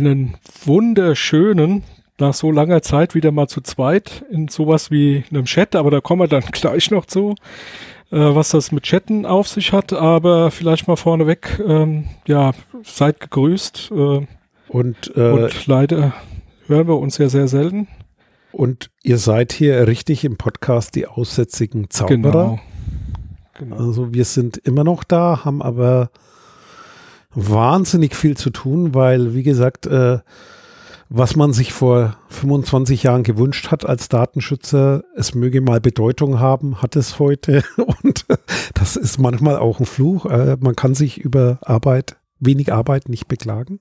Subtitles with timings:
[0.00, 0.34] einen
[0.64, 1.84] wunderschönen,
[2.18, 6.00] nach so langer Zeit wieder mal zu zweit in sowas wie einem Chat, aber da
[6.00, 7.34] kommen wir dann gleich noch zu,
[8.10, 12.52] äh, was das mit Chatten auf sich hat, aber vielleicht mal vorneweg, ähm, ja,
[12.82, 14.26] seid gegrüßt äh,
[14.68, 16.14] und, äh, und leider
[16.66, 17.88] hören wir uns ja sehr selten.
[18.52, 22.58] Und ihr seid hier richtig im Podcast die aussätzigen Zauberer.
[23.58, 23.76] Genau.
[23.76, 23.76] genau.
[23.76, 26.10] Also wir sind immer noch da, haben aber
[27.34, 30.18] wahnsinnig viel zu tun, weil, wie gesagt, äh,
[31.12, 36.82] was man sich vor 25 Jahren gewünscht hat als Datenschützer, es möge mal Bedeutung haben,
[36.82, 37.64] hat es heute.
[38.02, 38.26] Und
[38.74, 40.26] das ist manchmal auch ein Fluch.
[40.26, 43.80] Äh, man kann sich über Arbeit, wenig Arbeit nicht beklagen.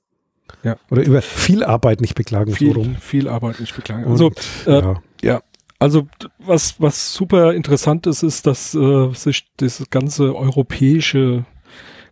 [0.64, 0.78] Ja.
[0.90, 2.52] Oder über viel Arbeit nicht beklagen.
[2.54, 4.06] Viel, so viel Arbeit nicht beklagen.
[4.06, 4.32] Und, also,
[4.66, 5.02] äh, ja.
[5.22, 5.44] ja.
[5.78, 6.08] Also
[6.40, 11.46] was, was super interessant ist, ist, dass äh, sich das ganze europäische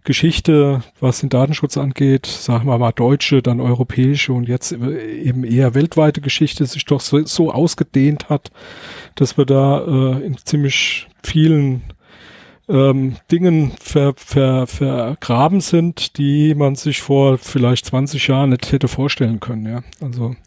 [0.08, 5.76] Geschichte, was den Datenschutz angeht, sagen wir mal deutsche, dann europäische und jetzt eben eher
[5.76, 8.50] weltweite Geschichte sich doch so, so ausgedehnt hat,
[9.16, 11.82] dass wir da äh, in ziemlich vielen
[12.70, 18.88] ähm, Dingen ver, ver, vergraben sind, die man sich vor vielleicht 20 Jahren nicht hätte
[18.88, 19.66] vorstellen können.
[19.66, 20.38] Ja, also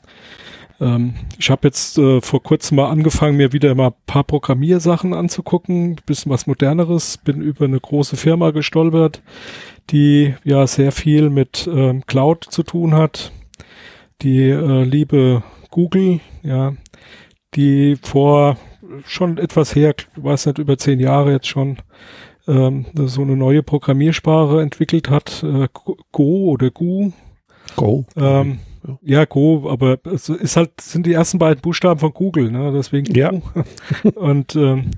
[0.80, 5.96] ähm, ich habe jetzt äh, vor kurzem mal angefangen, mir wieder mal paar Programmiersachen anzugucken,
[6.06, 9.22] bisschen was moderneres, bin über eine große Firma gestolpert,
[9.90, 13.32] die ja sehr viel mit ähm, Cloud zu tun hat.
[14.22, 16.74] Die äh, liebe Google, ja,
[17.54, 18.56] die vor
[19.04, 21.78] schon etwas her, weiß nicht, über zehn Jahre jetzt schon,
[22.48, 25.68] ähm, so eine neue Programmiersprache entwickelt hat, äh,
[26.12, 27.12] Go oder Gu.
[27.76, 28.04] Go.
[28.16, 28.58] Ähm,
[29.02, 32.72] ja, Go, aber es ist halt, sind die ersten beiden Buchstaben von Google, ne?
[32.74, 33.32] Deswegen ja.
[34.14, 34.90] Und ähm,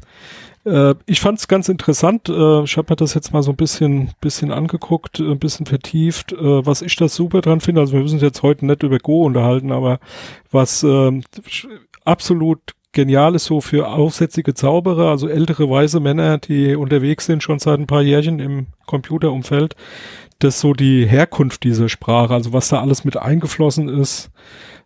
[0.64, 2.28] äh, ich fand es ganz interessant.
[2.28, 6.32] Äh, ich habe mir das jetzt mal so ein bisschen, bisschen angeguckt, ein bisschen vertieft.
[6.32, 8.98] Äh, was ich da super dran finde, also wir müssen uns jetzt heute nicht über
[8.98, 9.98] Go unterhalten, aber
[10.50, 11.20] was äh,
[12.04, 12.60] absolut
[12.92, 17.80] genial ist so für aufsätzige Zauberer, also ältere weise Männer, die unterwegs sind schon seit
[17.80, 19.76] ein paar Jährchen im Computerumfeld,
[20.42, 24.30] das so die Herkunft dieser Sprache, also was da alles mit eingeflossen ist,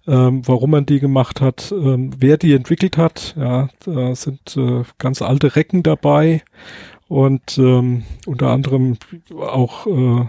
[0.07, 3.35] ähm, warum man die gemacht hat, ähm, wer die entwickelt hat.
[3.39, 6.43] Ja, da sind äh, ganz alte Recken dabei
[7.09, 8.99] und ähm, unter anderem
[9.39, 10.27] auch äh,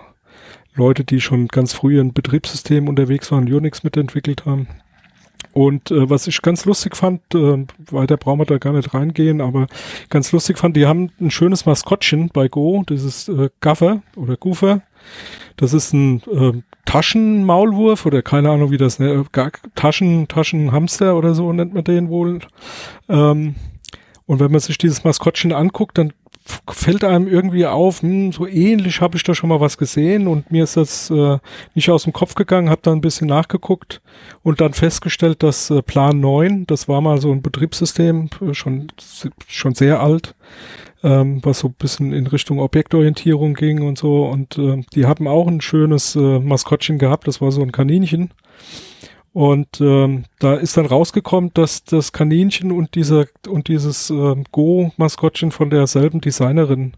[0.74, 4.68] Leute, die schon ganz früh in Betriebssystemen unterwegs waren, Unix mitentwickelt haben.
[5.54, 9.42] Und äh, was ich ganz lustig fand, äh, weiter brauchen wir da gar nicht reingehen,
[9.42, 9.68] aber
[10.10, 14.82] ganz lustig fand, die haben ein schönes Maskottchen bei Go, dieses äh, Gaffer oder Goofer.
[15.56, 19.26] Das ist ein äh, Taschenmaulwurf oder keine Ahnung, wie das, ne,
[19.76, 22.40] Taschen, Taschenhamster oder so nennt man den wohl.
[23.10, 23.56] Ähm,
[24.28, 26.14] und wenn man sich dieses Maskottchen anguckt, dann
[26.70, 30.52] fällt einem irgendwie auf, hm, so ähnlich habe ich da schon mal was gesehen und
[30.52, 31.38] mir ist das äh,
[31.76, 34.02] nicht aus dem Kopf gegangen, habe dann ein bisschen nachgeguckt
[34.44, 38.88] und dann festgestellt, dass äh, Plan 9, das war mal so ein Betriebssystem, äh, schon,
[39.48, 40.36] schon sehr alt,
[41.04, 44.26] ähm, was so ein bisschen in Richtung Objektorientierung ging und so.
[44.26, 48.32] Und äh, die haben auch ein schönes äh, Maskottchen gehabt, das war so ein Kaninchen.
[49.38, 55.52] Und ähm, da ist dann rausgekommen, dass das Kaninchen und dieser und dieses äh, Go-Maskottchen
[55.52, 56.94] von derselben Designerin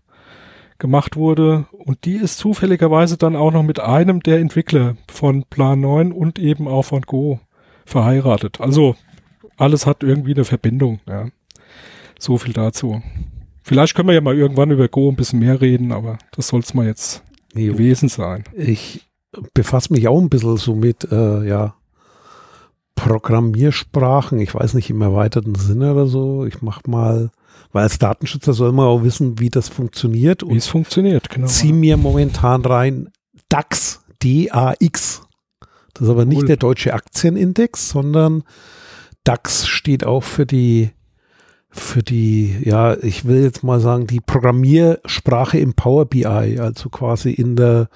[0.78, 1.66] gemacht wurde.
[1.74, 6.40] Und die ist zufälligerweise dann auch noch mit einem der Entwickler von Plan 9 und
[6.40, 7.42] eben auch von Go
[7.86, 8.62] verheiratet.
[8.62, 8.96] Also
[9.58, 11.02] alles hat irgendwie eine Verbindung.
[11.10, 11.26] Ja.
[12.18, 13.02] So viel dazu.
[13.64, 16.62] Vielleicht können wir ja mal irgendwann über Go ein bisschen mehr reden, aber das soll
[16.62, 17.22] es mal jetzt
[17.54, 18.46] nee, gewesen sein.
[18.56, 19.10] Ich
[19.54, 21.76] befasse mich auch ein bisschen so mit, äh, ja,
[23.00, 26.46] Programmiersprachen, ich weiß nicht im erweiterten Sinne oder so.
[26.46, 27.32] Ich mache mal,
[27.72, 30.44] weil als Datenschützer soll man auch wissen, wie das funktioniert.
[30.46, 31.48] Wie es funktioniert, genau.
[31.48, 33.10] Zieh mir momentan rein
[33.48, 35.22] DAX, D-A-X.
[35.94, 36.48] Das ist aber nicht cool.
[36.48, 38.44] der deutsche Aktienindex, sondern
[39.24, 40.92] DAX steht auch für die
[41.72, 47.32] für die, ja, ich will jetzt mal sagen, die Programmiersprache im Power BI, also quasi
[47.32, 47.90] in der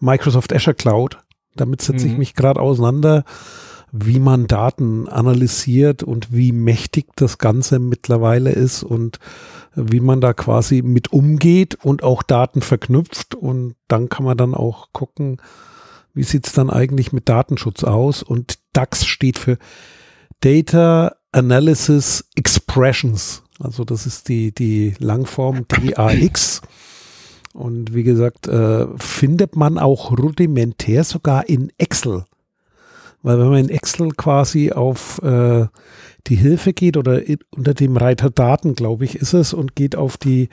[0.00, 1.18] Microsoft Azure Cloud.
[1.54, 2.12] Damit setze mhm.
[2.12, 3.24] ich mich gerade auseinander,
[3.96, 9.20] wie man Daten analysiert und wie mächtig das Ganze mittlerweile ist und
[9.76, 13.36] wie man da quasi mit umgeht und auch Daten verknüpft.
[13.36, 15.40] Und dann kann man dann auch gucken,
[16.12, 18.24] wie sieht's dann eigentlich mit Datenschutz aus.
[18.24, 19.58] Und DAX steht für
[20.40, 23.44] Data Analysis Expressions.
[23.60, 26.62] Also das ist die, die Langform DAX.
[27.52, 32.24] Und wie gesagt, äh, findet man auch rudimentär sogar in Excel.
[33.24, 35.66] Weil wenn man in Excel quasi auf äh,
[36.26, 39.96] die Hilfe geht oder in, unter dem Reiter Daten, glaube ich, ist es, und geht
[39.96, 40.50] auf die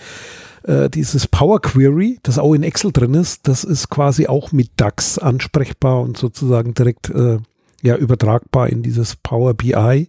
[0.64, 4.72] äh, dieses Power Query, das auch in Excel drin ist, das ist quasi auch mit
[4.78, 7.40] DAX ansprechbar und sozusagen direkt äh,
[7.82, 10.08] ja übertragbar in dieses Power BI.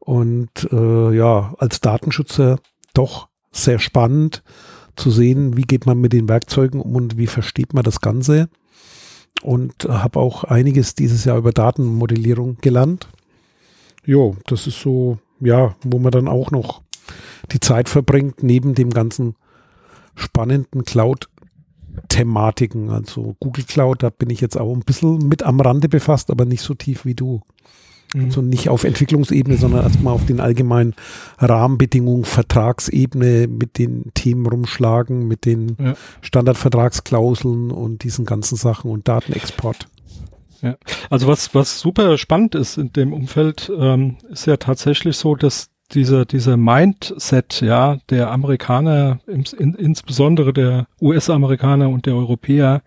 [0.00, 2.58] Und äh, ja, als Datenschützer
[2.92, 4.42] doch sehr spannend
[4.96, 8.48] zu sehen, wie geht man mit den Werkzeugen um und wie versteht man das Ganze.
[9.42, 13.08] Und habe auch einiges dieses Jahr über Datenmodellierung gelernt.
[14.04, 16.82] Jo, das ist so, ja, wo man dann auch noch
[17.50, 19.36] die Zeit verbringt, neben dem ganzen
[20.14, 22.90] spannenden Cloud-Thematiken.
[22.90, 26.44] Also Google Cloud, da bin ich jetzt auch ein bisschen mit am Rande befasst, aber
[26.44, 27.40] nicht so tief wie du.
[28.14, 28.24] Mhm.
[28.26, 30.94] Also nicht auf Entwicklungsebene, sondern erstmal auf den allgemeinen
[31.38, 35.94] Rahmenbedingungen, Vertragsebene mit den Themen rumschlagen, mit den ja.
[36.20, 39.88] Standardvertragsklauseln und diesen ganzen Sachen und Datenexport.
[40.60, 40.76] Ja,
[41.10, 45.71] also was, was super spannend ist in dem Umfeld, ähm, ist ja tatsächlich so, dass
[45.94, 52.82] dieser, dieser Mindset, ja, der Amerikaner, in, insbesondere der US-Amerikaner und der Europäer,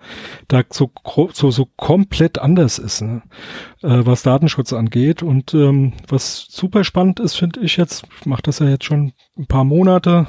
[0.48, 0.92] da so,
[1.34, 3.22] so, so komplett anders ist, ne?
[3.84, 5.24] äh, was Datenschutz angeht.
[5.24, 9.13] Und ähm, was super spannend ist, finde ich jetzt, ich mache das ja jetzt schon
[9.38, 10.28] ein paar Monate,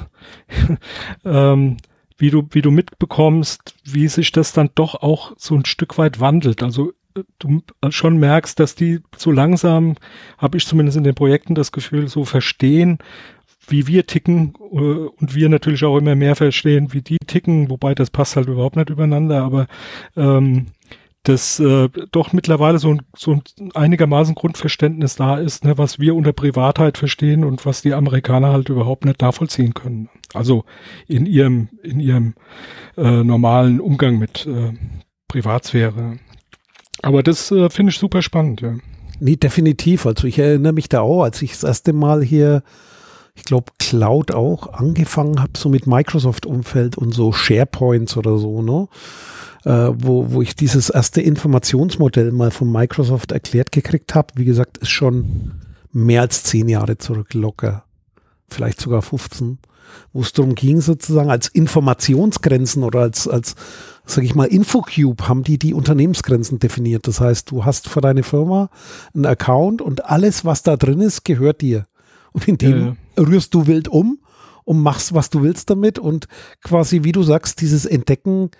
[1.25, 1.77] ähm,
[2.17, 6.19] wie du, wie du mitbekommst, wie sich das dann doch auch so ein Stück weit
[6.19, 6.63] wandelt.
[6.63, 6.93] Also
[7.39, 9.95] du schon merkst, dass die so langsam,
[10.37, 12.99] habe ich zumindest in den Projekten das Gefühl, so verstehen,
[13.67, 17.95] wie wir ticken äh, und wir natürlich auch immer mehr verstehen, wie die ticken, wobei
[17.95, 19.67] das passt halt überhaupt nicht übereinander, aber
[20.15, 20.67] ähm,
[21.23, 23.41] dass äh, doch mittlerweile so ein, so ein
[23.73, 28.69] einigermaßen Grundverständnis da ist, ne, was wir unter Privatheit verstehen und was die Amerikaner halt
[28.69, 30.09] überhaupt nicht nachvollziehen können.
[30.33, 30.63] Also
[31.07, 32.33] in ihrem, in ihrem
[32.95, 34.73] äh, normalen Umgang mit äh,
[35.27, 36.17] Privatsphäre.
[37.01, 38.75] Aber das äh, finde ich super spannend, ja.
[39.19, 40.05] Nee, definitiv.
[40.05, 42.63] Also ich erinnere mich da auch, als ich das erste Mal hier,
[43.35, 48.87] ich glaube, Cloud auch angefangen habe, so mit Microsoft-Umfeld und so SharePoints oder so, ne?
[49.65, 54.33] Äh, wo, wo ich dieses erste Informationsmodell mal von Microsoft erklärt gekriegt habe.
[54.35, 55.53] Wie gesagt, ist schon
[55.91, 57.83] mehr als zehn Jahre zurück, locker.
[58.49, 59.57] Vielleicht sogar 15
[60.13, 63.55] wo es darum ging, sozusagen als Informationsgrenzen oder als, als
[64.05, 67.07] sag ich mal, Infocube haben die die Unternehmensgrenzen definiert.
[67.07, 68.69] Das heißt, du hast für deine Firma
[69.13, 71.85] einen Account und alles, was da drin ist, gehört dir.
[72.31, 73.23] Und in dem ja, ja.
[73.23, 74.19] rührst du wild um
[74.63, 76.27] und machst, was du willst damit und
[76.63, 78.51] quasi, wie du sagst, dieses Entdecken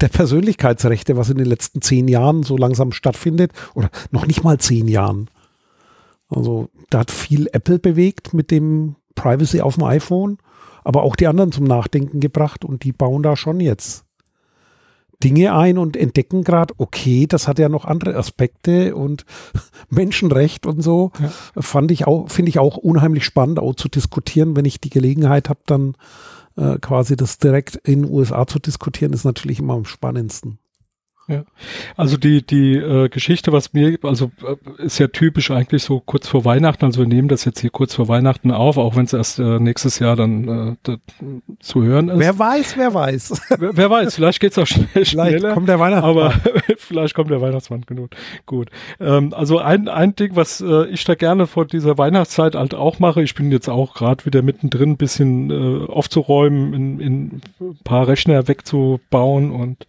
[0.00, 4.58] der Persönlichkeitsrechte, was in den letzten zehn Jahren so langsam stattfindet, oder noch nicht mal
[4.58, 5.28] zehn Jahren.
[6.28, 10.38] Also da hat viel Apple bewegt mit dem Privacy auf dem iPhone
[10.84, 14.04] aber auch die anderen zum Nachdenken gebracht und die bauen da schon jetzt
[15.22, 19.26] Dinge ein und entdecken gerade, okay, das hat ja noch andere Aspekte und
[19.90, 21.12] Menschenrecht und so.
[21.20, 21.62] Ja.
[21.62, 25.50] Fand ich auch, finde ich auch unheimlich spannend, auch zu diskutieren, wenn ich die Gelegenheit
[25.50, 25.94] habe, dann
[26.56, 30.58] äh, quasi das direkt in den USA zu diskutieren, ist natürlich immer am spannendsten.
[31.30, 31.44] Ja.
[31.96, 36.26] Also die, die äh, Geschichte, was mir, also äh, ist ja typisch eigentlich so kurz
[36.26, 39.12] vor Weihnachten, also wir nehmen das jetzt hier kurz vor Weihnachten auf, auch wenn es
[39.12, 40.96] erst äh, nächstes Jahr dann äh,
[41.60, 42.18] zu hören ist.
[42.18, 43.42] Wer weiß, wer weiß.
[43.58, 45.30] Wer, wer weiß, vielleicht geht's auch schnell, schneller.
[45.40, 46.10] Vielleicht kommt der Weihnachtsmann.
[46.10, 46.34] Aber
[46.78, 48.10] vielleicht kommt der Weihnachtsmann, genug.
[48.46, 48.70] Gut.
[48.98, 52.98] Ähm, also ein, ein Ding, was äh, ich da gerne vor dieser Weihnachtszeit halt auch
[52.98, 57.78] mache, ich bin jetzt auch gerade wieder mittendrin, ein bisschen äh, aufzuräumen, in, in ein
[57.84, 59.86] paar Rechner wegzubauen und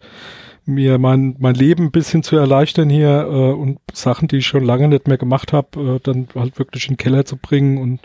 [0.64, 4.64] mir mein, mein Leben ein bisschen zu erleichtern hier äh, und Sachen, die ich schon
[4.64, 8.00] lange nicht mehr gemacht habe, äh, dann halt wirklich in den Keller zu bringen und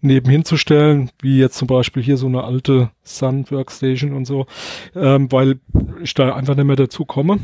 [0.00, 4.46] nebenhin zu stellen, wie jetzt zum Beispiel hier so eine alte Sun Workstation und so,
[4.94, 5.58] ähm, weil
[6.02, 7.38] ich da einfach nicht mehr dazu komme.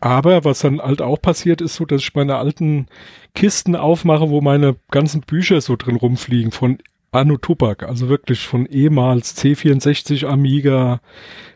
[0.00, 2.86] Aber was dann halt auch passiert ist so, dass ich meine alten
[3.34, 6.78] Kisten aufmache, wo meine ganzen Bücher so drin rumfliegen von
[7.12, 11.00] Anno Tupac, also wirklich von ehemals C64 Amiga,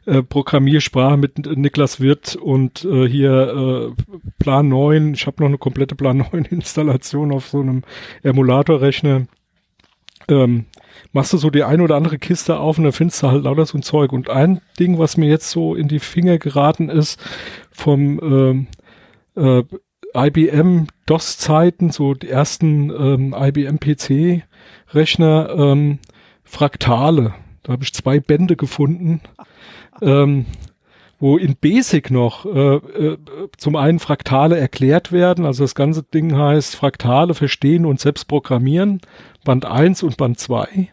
[0.06, 4.02] äh, Programmiersprache mit Niklas Wirth und äh, hier äh,
[4.38, 5.14] Plan 9.
[5.14, 7.82] Ich habe noch eine komplette Plan 9 Installation auf so einem
[8.22, 9.26] Emulatorrechner.
[10.28, 10.66] Ähm,
[11.12, 13.66] machst du so die eine oder andere Kiste auf und dann findest du halt lauter
[13.66, 14.12] so ein Zeug.
[14.12, 17.20] Und ein Ding, was mir jetzt so in die Finger geraten ist,
[17.70, 18.66] vom ähm,
[19.36, 19.64] äh,
[20.14, 25.98] IBM DOS-Zeiten, so die ersten ähm, IBM PC-Rechner, ähm,
[26.44, 27.34] Fraktale.
[27.62, 29.20] Da habe ich zwei Bände gefunden
[30.02, 30.46] ähm,
[31.18, 33.18] wo in Basic noch äh, äh,
[33.58, 39.00] zum einen Fraktale erklärt werden, also das ganze Ding heißt Fraktale verstehen und selbst programmieren,
[39.44, 40.88] Band 1 und Band 2.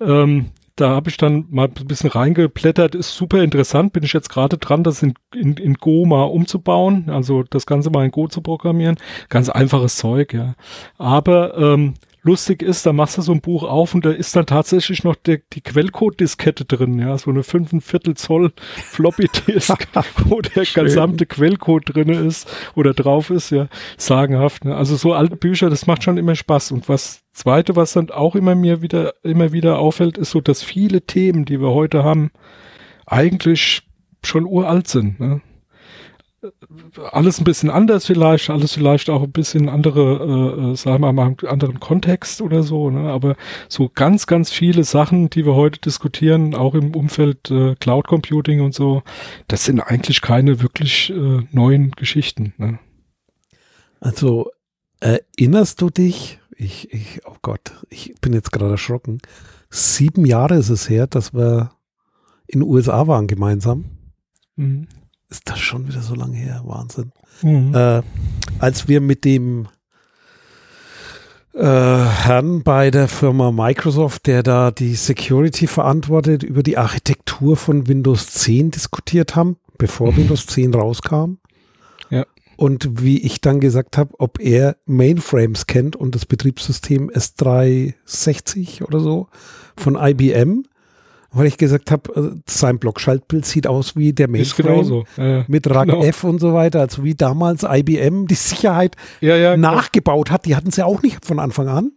[0.00, 0.46] Ähm,
[0.80, 4.58] da habe ich dann mal ein bisschen reingeblättert, ist super interessant, bin ich jetzt gerade
[4.58, 8.40] dran, das in, in, in Go mal umzubauen, also das Ganze mal in Go zu
[8.40, 8.96] programmieren.
[9.28, 10.54] Ganz einfaches Zeug, ja.
[10.98, 14.46] Aber ähm, lustig ist, da machst du so ein Buch auf und da ist dann
[14.46, 19.88] tatsächlich noch der, die Quellcode-Diskette drin, ja, so eine 5,25 Zoll Floppy-Disk,
[20.24, 24.64] wo der gesamte Quellcode drin ist oder drauf ist, ja, sagenhaft.
[24.64, 24.76] Ne?
[24.76, 26.72] Also so alte Bücher, das macht schon immer Spaß.
[26.72, 30.62] Und was zweite, was dann auch immer mir wieder, immer wieder auffällt, ist so, dass
[30.62, 32.30] viele Themen, die wir heute haben,
[33.06, 33.82] eigentlich
[34.22, 35.20] schon uralt sind.
[35.20, 35.40] Ne?
[37.12, 41.12] Alles ein bisschen anders vielleicht, alles vielleicht auch ein bisschen andere, äh, äh, sagen wir
[41.12, 43.10] mal, einen anderen Kontext oder so, ne?
[43.10, 43.36] aber
[43.68, 48.60] so ganz, ganz viele Sachen, die wir heute diskutieren, auch im Umfeld äh, Cloud Computing
[48.60, 49.02] und so,
[49.48, 52.54] das sind eigentlich keine wirklich äh, neuen Geschichten.
[52.56, 52.78] Ne?
[54.00, 54.50] Also
[55.00, 59.20] erinnerst du dich, ich, ich, oh Gott, ich bin jetzt gerade erschrocken,
[59.68, 61.72] sieben Jahre ist es her, dass wir
[62.46, 63.84] in den USA waren gemeinsam.
[65.30, 66.62] Ist das schon wieder so lange her?
[66.64, 67.12] Wahnsinn.
[67.42, 67.74] Mhm.
[67.74, 68.02] Äh,
[68.58, 69.68] als wir mit dem
[71.54, 77.86] äh, Herrn bei der Firma Microsoft, der da die Security verantwortet, über die Architektur von
[77.86, 80.16] Windows 10 diskutiert haben, bevor.
[80.16, 81.38] Windows 10 rauskam.
[82.10, 82.26] Ja.
[82.56, 89.00] Und wie ich dann gesagt habe, ob er Mainframes kennt und das Betriebssystem S360 oder
[89.00, 89.28] so
[89.76, 90.64] von IBM
[91.32, 95.86] weil ich gesagt habe, äh, sein Blockschaltbild sieht aus wie der Mainframe ja, mit RAG
[95.86, 96.02] genau.
[96.02, 100.46] F und so weiter, also wie damals IBM die Sicherheit ja, ja, nachgebaut hat.
[100.46, 101.92] Die hatten sie ja auch nicht von Anfang an.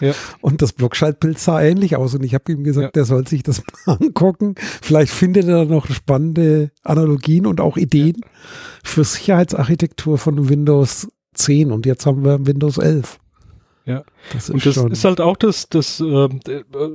[0.00, 0.14] Ja.
[0.40, 3.02] Und das Blockschaltbild sah ähnlich aus und ich habe ihm gesagt, ja.
[3.02, 4.54] er soll sich das mal angucken.
[4.80, 8.20] Vielleicht findet er noch spannende Analogien und auch Ideen
[8.82, 13.18] für Sicherheitsarchitektur von Windows 10 und jetzt haben wir Windows 11.
[13.86, 14.04] Ja.
[14.32, 14.92] Das und das schon.
[14.92, 16.28] ist halt auch das, das, äh,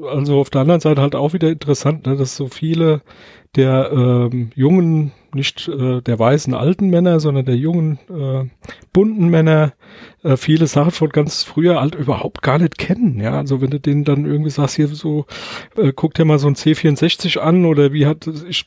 [0.07, 3.01] also auf der anderen Seite halt auch wieder interessant, ne, dass so viele
[3.55, 8.49] der ähm, jungen, nicht äh, der weißen alten Männer, sondern der jungen äh,
[8.93, 9.73] bunten Männer
[10.23, 13.19] äh, viele Sachen von ganz früher alt überhaupt gar nicht kennen.
[13.19, 15.25] Ja, also wenn du denen dann irgendwie sagst, hier so,
[15.77, 18.65] äh, guck dir mal so ein C64 an oder wie hat ich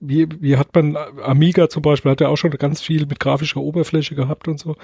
[0.00, 3.60] wie, wie hat man Amiga zum Beispiel, hat ja auch schon ganz viel mit grafischer
[3.60, 4.76] Oberfläche gehabt und so.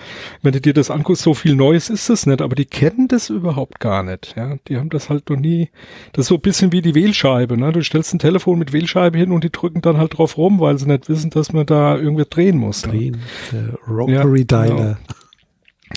[0.43, 3.31] Wenn du dir das anguckst, so viel Neues ist es nicht, aber die kennen das
[3.31, 4.35] überhaupt gar nicht.
[4.37, 5.71] Ja, die haben das halt noch nie.
[6.12, 7.57] Das ist so ein bisschen wie die Wählscheibe.
[7.57, 7.73] Ne?
[7.73, 10.79] Du stellst ein Telefon mit Wählscheibe hin und die drücken dann halt drauf rum, weil
[10.79, 12.87] sie nicht wissen, dass man da irgendwie drehen muss.
[12.87, 12.93] Ne?
[12.93, 13.17] Drehen.
[13.52, 13.79] Ne?
[13.88, 14.99] Rotary ja, Dialer.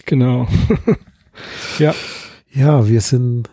[0.05, 0.47] Genau.
[0.47, 0.95] genau.
[1.79, 1.93] ja.
[2.51, 3.49] Ja, wir sind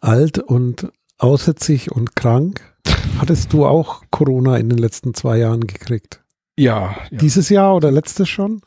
[0.00, 2.69] alt und aussätzig und krank.
[3.18, 6.22] Hattest du auch Corona in den letzten zwei Jahren gekriegt?
[6.56, 6.96] Ja.
[7.10, 7.18] ja.
[7.18, 8.62] Dieses Jahr oder letztes schon?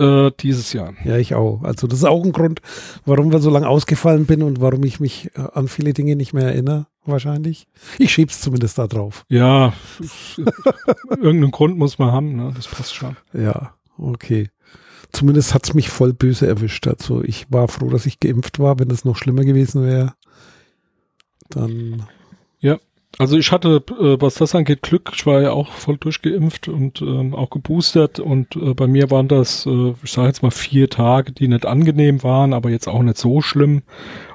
[0.00, 0.94] Äh, dieses Jahr.
[1.04, 1.62] Ja, ich auch.
[1.62, 2.62] Also das ist auch ein Grund,
[3.04, 6.32] warum wir so lange ausgefallen bin und warum ich mich äh, an viele Dinge nicht
[6.32, 7.66] mehr erinnere, wahrscheinlich.
[7.98, 9.26] Ich schieb's zumindest da drauf.
[9.28, 9.74] Ja,
[11.10, 12.52] irgendeinen Grund muss man haben, ne?
[12.56, 13.16] das passt schon.
[13.34, 14.48] Ja, okay.
[15.12, 16.86] Zumindest hat's mich voll böse erwischt.
[16.86, 18.78] Also ich war froh, dass ich geimpft war.
[18.78, 20.14] Wenn es noch schlimmer gewesen wäre,
[21.50, 22.04] dann
[22.60, 22.78] ja,
[23.18, 25.10] also ich hatte, äh, was das angeht, Glück.
[25.14, 29.28] Ich war ja auch voll durchgeimpft und ähm, auch geboostert und äh, bei mir waren
[29.28, 33.02] das, äh, ich sage jetzt mal vier Tage, die nicht angenehm waren, aber jetzt auch
[33.02, 33.82] nicht so schlimm.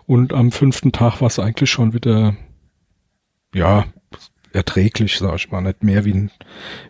[0.05, 2.35] Und am fünften Tag war es eigentlich schon wieder,
[3.53, 3.85] ja,
[4.53, 6.31] erträglich, sag ich mal, nicht mehr wie ein,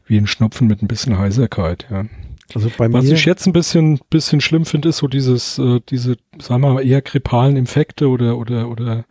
[0.06, 2.06] wie ein Schnupfen mit ein bisschen Heiserkeit, ja.
[2.53, 6.17] Also bei Was ich jetzt ein bisschen, bisschen schlimm finde, ist so dieses, äh, diese,
[6.39, 9.05] sagen wir mal, eher grippalen Infekte oder, oder, oder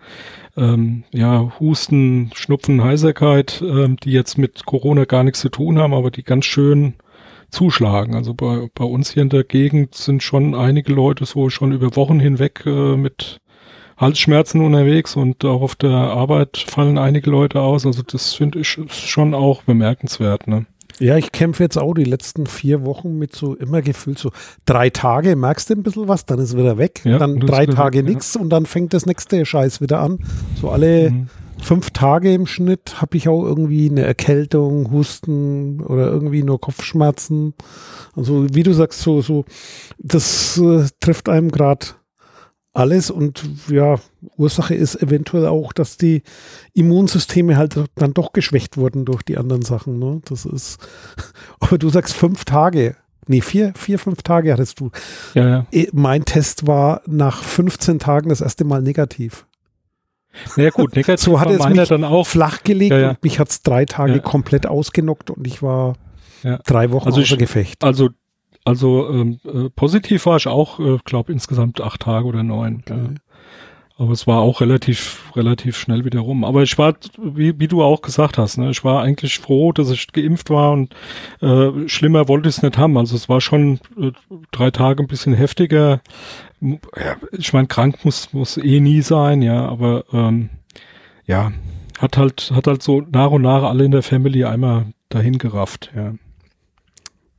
[0.56, 5.94] ähm, ja, Husten, Schnupfen, Heiserkeit, ähm, die jetzt mit Corona gar nichts zu tun haben,
[5.94, 6.94] aber die ganz schön
[7.50, 8.14] zuschlagen.
[8.14, 11.96] Also bei, bei uns hier in der Gegend sind schon einige Leute so schon über
[11.96, 13.40] Wochen hinweg äh, mit
[13.96, 17.86] Halsschmerzen unterwegs und auch auf der Arbeit fallen einige Leute aus.
[17.86, 20.48] Also das finde ich schon auch bemerkenswert.
[20.48, 20.66] Ne?
[21.00, 24.30] Ja, ich kämpfe jetzt auch die letzten vier Wochen mit so immer gefühlt so
[24.64, 28.02] drei Tage, merkst du ein bisschen was, dann ist wieder weg, ja, dann drei Tage
[28.02, 28.40] nichts ja.
[28.40, 30.18] und dann fängt das nächste Scheiß wieder an.
[30.60, 31.28] So alle mhm.
[31.60, 37.54] fünf Tage im Schnitt habe ich auch irgendwie eine Erkältung, Husten oder irgendwie nur Kopfschmerzen.
[38.14, 39.44] Also wie du sagst, so, so,
[39.98, 41.86] das äh, trifft einem gerade
[42.74, 43.98] alles und ja,
[44.36, 46.22] Ursache ist eventuell auch, dass die
[46.74, 49.98] Immunsysteme halt dann doch geschwächt wurden durch die anderen Sachen.
[49.98, 50.20] Ne?
[50.28, 50.78] Das ist,
[51.60, 52.96] aber du sagst fünf Tage.
[53.26, 54.90] Nee, vier, vier, fünf Tage hattest du.
[55.32, 55.66] Ja, ja.
[55.70, 59.46] Eh, mein Test war nach 15 Tagen das erste Mal negativ.
[60.56, 63.10] Ja gut, negativ so hat es mich dann auch flachgelegt ja, ja.
[63.10, 65.94] und mich hat es drei Tage komplett ausgenockt und ich war
[66.66, 67.84] drei Wochen also außer ich, Gefecht.
[67.84, 68.10] Also
[68.64, 72.82] also ähm, äh, positiv war ich auch, äh, glaube insgesamt acht Tage oder neun.
[72.86, 72.96] Okay.
[72.96, 73.10] Ja.
[73.96, 76.42] Aber es war auch relativ, relativ schnell wieder rum.
[76.42, 79.88] Aber ich war, wie, wie du auch gesagt hast, ne, ich war eigentlich froh, dass
[79.90, 80.92] ich geimpft war und
[81.40, 82.98] äh, schlimmer wollte ich es nicht haben.
[82.98, 84.10] Also es war schon äh,
[84.50, 86.00] drei Tage ein bisschen heftiger.
[86.60, 90.50] Ja, ich meine, krank muss, muss eh nie sein, ja, aber ähm,
[91.24, 91.52] ja,
[91.98, 95.92] hat halt, hat halt so nach und nach alle in der Family einmal dahin gerafft,
[95.94, 96.14] ja.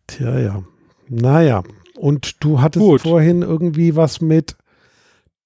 [0.08, 0.64] Tja, ja.
[1.10, 1.64] Naja.
[1.96, 3.02] Und du hattest Gut.
[3.02, 4.56] vorhin irgendwie was mit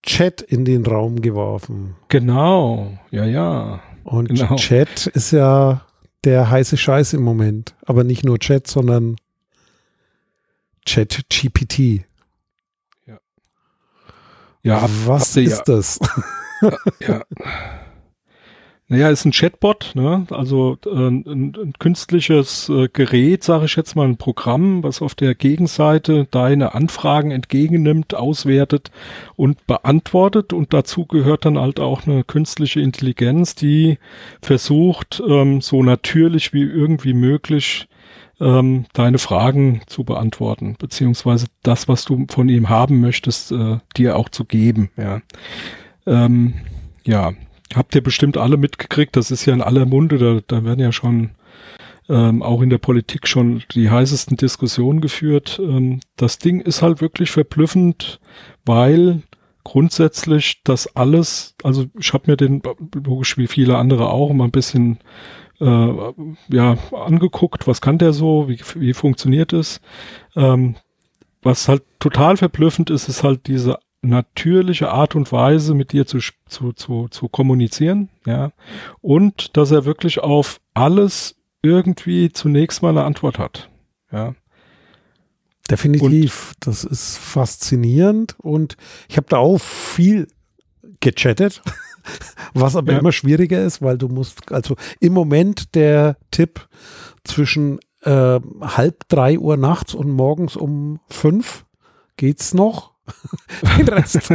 [0.04, 1.96] Chat in den Raum geworfen.
[2.08, 3.82] Genau, ja, ja.
[4.04, 4.56] Und genau.
[4.56, 5.86] Chat ist ja
[6.24, 7.76] der heiße Scheiß im Moment.
[7.86, 9.18] Aber nicht nur Chat, sondern
[10.86, 12.06] Chat GPT.
[13.06, 13.20] Ja.
[14.64, 15.64] Ja, was ist ja.
[15.66, 16.00] das?
[17.00, 17.24] ja.
[18.92, 20.26] Naja, ist ein Chatbot, ne?
[20.32, 21.24] also äh, ein,
[21.56, 26.74] ein, künstliches äh, Gerät, sage ich jetzt mal, ein Programm, was auf der Gegenseite deine
[26.74, 28.90] Anfragen entgegennimmt, auswertet
[29.36, 30.54] und beantwortet.
[30.54, 34.00] Und dazu gehört dann halt auch eine künstliche Intelligenz, die
[34.42, 37.88] versucht, ähm, so natürlich wie irgendwie möglich
[38.40, 44.16] ähm, deine Fragen zu beantworten, beziehungsweise das, was du von ihm haben möchtest, äh, dir
[44.16, 44.90] auch zu geben.
[44.98, 45.22] Ja.
[46.08, 46.56] Ähm,
[47.04, 47.34] ja,
[47.76, 50.92] habt ihr bestimmt alle mitgekriegt, das ist ja in aller Munde, da, da werden ja
[50.92, 51.32] schon
[52.10, 55.60] ähm, auch in der Politik schon die heißesten Diskussionen geführt.
[55.62, 58.20] Ähm, das Ding ist halt wirklich verblüffend,
[58.66, 59.22] weil
[59.64, 62.62] grundsätzlich das alles, also ich habe mir den
[62.96, 65.00] logisch wie viele andere auch mal ein bisschen
[65.60, 65.94] äh,
[66.50, 69.82] ja angeguckt, was kann der so, wie, wie funktioniert es.
[70.36, 70.76] Ähm,
[71.42, 76.20] was halt total verblüffend ist, ist halt diese natürliche Art und Weise mit dir zu,
[76.48, 78.52] zu, zu, zu kommunizieren, ja,
[79.02, 83.70] und dass er wirklich auf alles irgendwie zunächst mal eine Antwort hat,
[84.12, 84.36] ja.
[85.70, 88.76] Definitiv, und, das ist faszinierend und
[89.08, 90.28] ich habe da auch viel
[91.00, 91.62] gechattet,
[92.54, 93.00] was aber ja.
[93.00, 96.68] immer schwieriger ist, weil du musst, also im Moment der Tipp
[97.24, 101.66] zwischen äh, halb drei Uhr nachts und morgens um fünf
[102.18, 102.94] geht's noch
[103.78, 104.30] den Rest,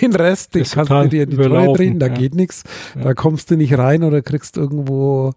[0.00, 2.14] den Rest, den kannst du dir in die Treue drehen, da ja.
[2.14, 2.64] geht nichts.
[2.94, 3.02] Ja.
[3.02, 5.32] Da kommst du nicht rein oder kriegst irgendwo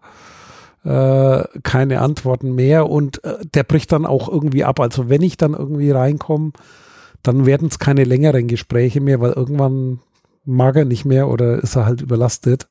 [0.84, 4.80] äh, keine Antworten mehr und äh, der bricht dann auch irgendwie ab.
[4.80, 6.52] Also wenn ich dann irgendwie reinkomme,
[7.24, 10.00] dann werden es keine längeren Gespräche mehr, weil irgendwann
[10.44, 12.68] mag er nicht mehr oder ist er halt überlastet.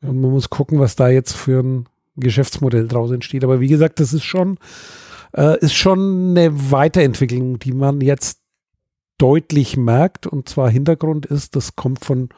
[0.00, 3.44] Und man muss gucken, was da jetzt für ein Geschäftsmodell draus entsteht.
[3.44, 4.58] Aber wie gesagt, das ist schon,
[5.36, 8.40] äh, ist schon eine Weiterentwicklung, die man jetzt
[9.18, 10.26] deutlich merkt.
[10.26, 12.28] Und zwar Hintergrund ist, das kommt von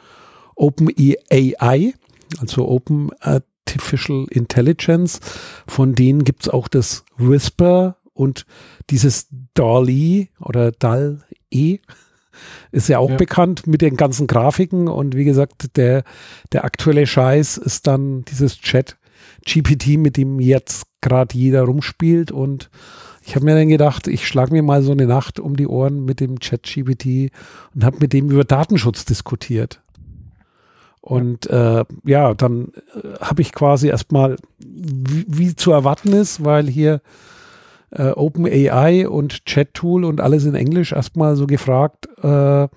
[0.55, 1.95] OpenAI,
[2.39, 5.21] also Open Artificial Intelligence.
[5.67, 8.47] Von denen gibt es auch das Whisper und
[8.91, 11.79] dieses DALI oder DAL-E
[12.73, 13.17] ist ja auch ja.
[13.17, 16.05] bekannt mit den ganzen Grafiken und wie gesagt, der,
[16.53, 18.97] der aktuelle Scheiß ist dann dieses Chat
[19.45, 22.71] GPT, mit dem jetzt gerade jeder rumspielt und
[23.27, 26.05] ich habe mir dann gedacht, ich schlage mir mal so eine Nacht um die Ohren
[26.05, 27.33] mit dem ChatGPT
[27.75, 29.81] und habe mit dem über Datenschutz diskutiert.
[31.01, 36.69] Und äh, ja, dann äh, habe ich quasi erstmal, wie, wie zu erwarten ist, weil
[36.69, 37.01] hier
[37.91, 42.69] äh, OpenAI und Chat-Tool und alles in Englisch erstmal so gefragt, äh,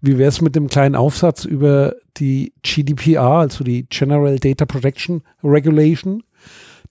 [0.00, 5.22] wie wäre es mit dem kleinen Aufsatz über die GDPR, also die General Data Protection
[5.42, 6.22] Regulation,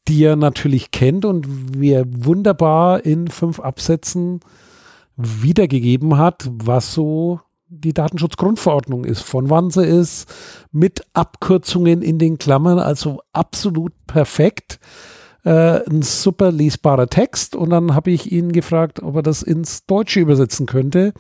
[0.08, 4.40] die er natürlich kennt und wie er wunderbar in fünf Absätzen
[5.16, 10.32] wiedergegeben hat, was so die Datenschutzgrundverordnung ist, von wann sie ist,
[10.72, 14.80] mit Abkürzungen in den Klammern, also absolut perfekt.
[15.44, 19.86] Äh, ein super lesbarer Text und dann habe ich ihn gefragt, ob er das ins
[19.86, 21.14] Deutsche übersetzen könnte.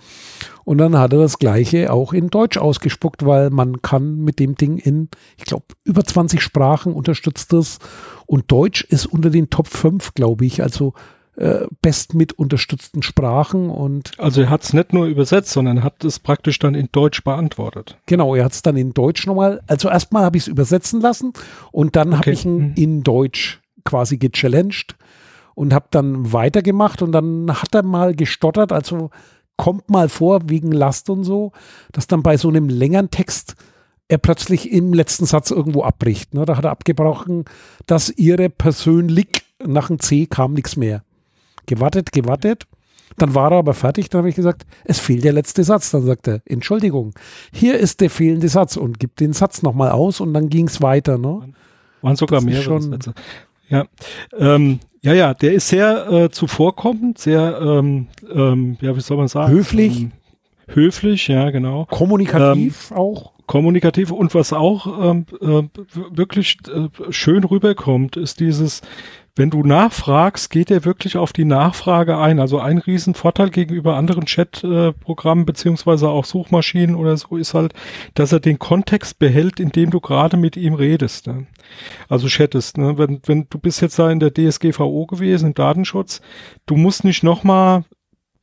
[0.64, 4.56] Und dann hat er das gleiche auch in Deutsch ausgespuckt, weil man kann mit dem
[4.56, 7.80] Ding in, ich glaube, über 20 Sprachen unterstützt das.
[8.26, 10.62] Und Deutsch ist unter den Top 5, glaube ich.
[10.62, 10.94] Also
[11.38, 16.04] äh, best mit unterstützten Sprachen und also er hat es nicht nur übersetzt, sondern hat
[16.04, 17.98] es praktisch dann in Deutsch beantwortet.
[18.06, 19.62] Genau, er hat es dann in Deutsch nochmal.
[19.66, 21.32] Also erstmal habe ich es übersetzen lassen
[21.72, 22.18] und dann okay.
[22.18, 22.74] habe ich ihn mhm.
[22.76, 24.98] in Deutsch quasi gechallenged
[25.56, 29.10] und habe dann weitergemacht und dann hat er mal gestottert, also
[29.62, 31.52] kommt mal vor wegen Last und so,
[31.92, 33.54] dass dann bei so einem längeren Text
[34.08, 36.34] er plötzlich im letzten Satz irgendwo abbricht.
[36.34, 36.46] Ne?
[36.46, 37.46] Da hat er abgebrochen,
[37.86, 39.28] dass ihre persönlich
[39.64, 41.04] nach dem C kam nichts mehr.
[41.68, 42.66] Gewartet, gewartet.
[43.18, 45.92] Dann war er aber fertig, dann habe ich gesagt, es fehlt der letzte Satz.
[45.92, 47.14] Dann sagt er, Entschuldigung,
[47.54, 50.82] hier ist der fehlende Satz und gibt den Satz nochmal aus und dann ging es
[50.82, 51.20] weiter.
[51.20, 51.54] Ne?
[52.02, 53.14] Waren sogar mehrere Sätze.
[53.72, 53.86] Ja,
[54.38, 59.28] ähm, ja, ja, der ist sehr äh, zuvorkommend, sehr, ähm, ähm, ja, wie soll man
[59.28, 59.52] sagen?
[59.52, 60.02] Höflich.
[60.02, 60.12] Ähm,
[60.68, 61.86] höflich, ja, genau.
[61.86, 63.32] Kommunikativ ähm, auch.
[63.48, 65.64] Kommunikativ und was auch ähm, äh,
[66.12, 68.82] wirklich äh, schön rüberkommt, ist dieses,
[69.36, 72.40] wenn du nachfragst, geht er wirklich auf die Nachfrage ein.
[72.40, 77.74] Also ein Riesenvorteil gegenüber anderen Chat-Programmen beziehungsweise auch Suchmaschinen oder so ist halt,
[78.14, 81.28] dass er den Kontext behält, in dem du gerade mit ihm redest.
[81.28, 81.48] Ne?
[82.10, 82.78] Also chattest.
[82.78, 82.98] Ne?
[82.98, 86.22] Wenn, wenn du bist jetzt da in der DSGVO gewesen, im Datenschutz,
[86.66, 87.86] du musst nicht nochmal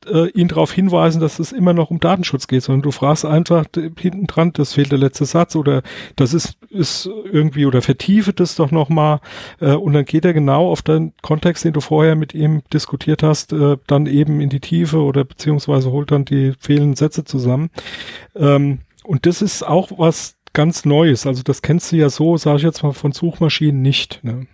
[0.07, 3.65] äh, ihn darauf hinweisen, dass es immer noch um Datenschutz geht, sondern du fragst einfach
[3.97, 5.81] hinten dran, das fehlt der letzte Satz oder
[6.15, 9.19] das ist, ist irgendwie oder vertiefe das doch nochmal
[9.59, 13.23] äh, und dann geht er genau auf den Kontext, den du vorher mit ihm diskutiert
[13.23, 17.69] hast, äh, dann eben in die Tiefe oder beziehungsweise holt dann die fehlenden Sätze zusammen.
[18.35, 21.25] Ähm, und das ist auch was ganz Neues.
[21.25, 24.23] Also das kennst du ja so, sage ich jetzt mal, von Suchmaschinen nicht.
[24.23, 24.47] Ne?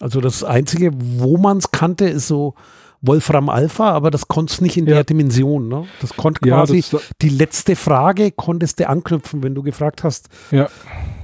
[0.00, 2.54] Also das Einzige, wo man es kannte, ist so
[3.00, 4.94] Wolfram Alpha, aber das konntest nicht in ja.
[4.94, 5.68] der Dimension.
[5.68, 5.84] Ne?
[6.00, 10.28] Das konnte quasi ja, das die letzte Frage konntest du anknüpfen, wenn du gefragt hast,
[10.50, 10.68] ja.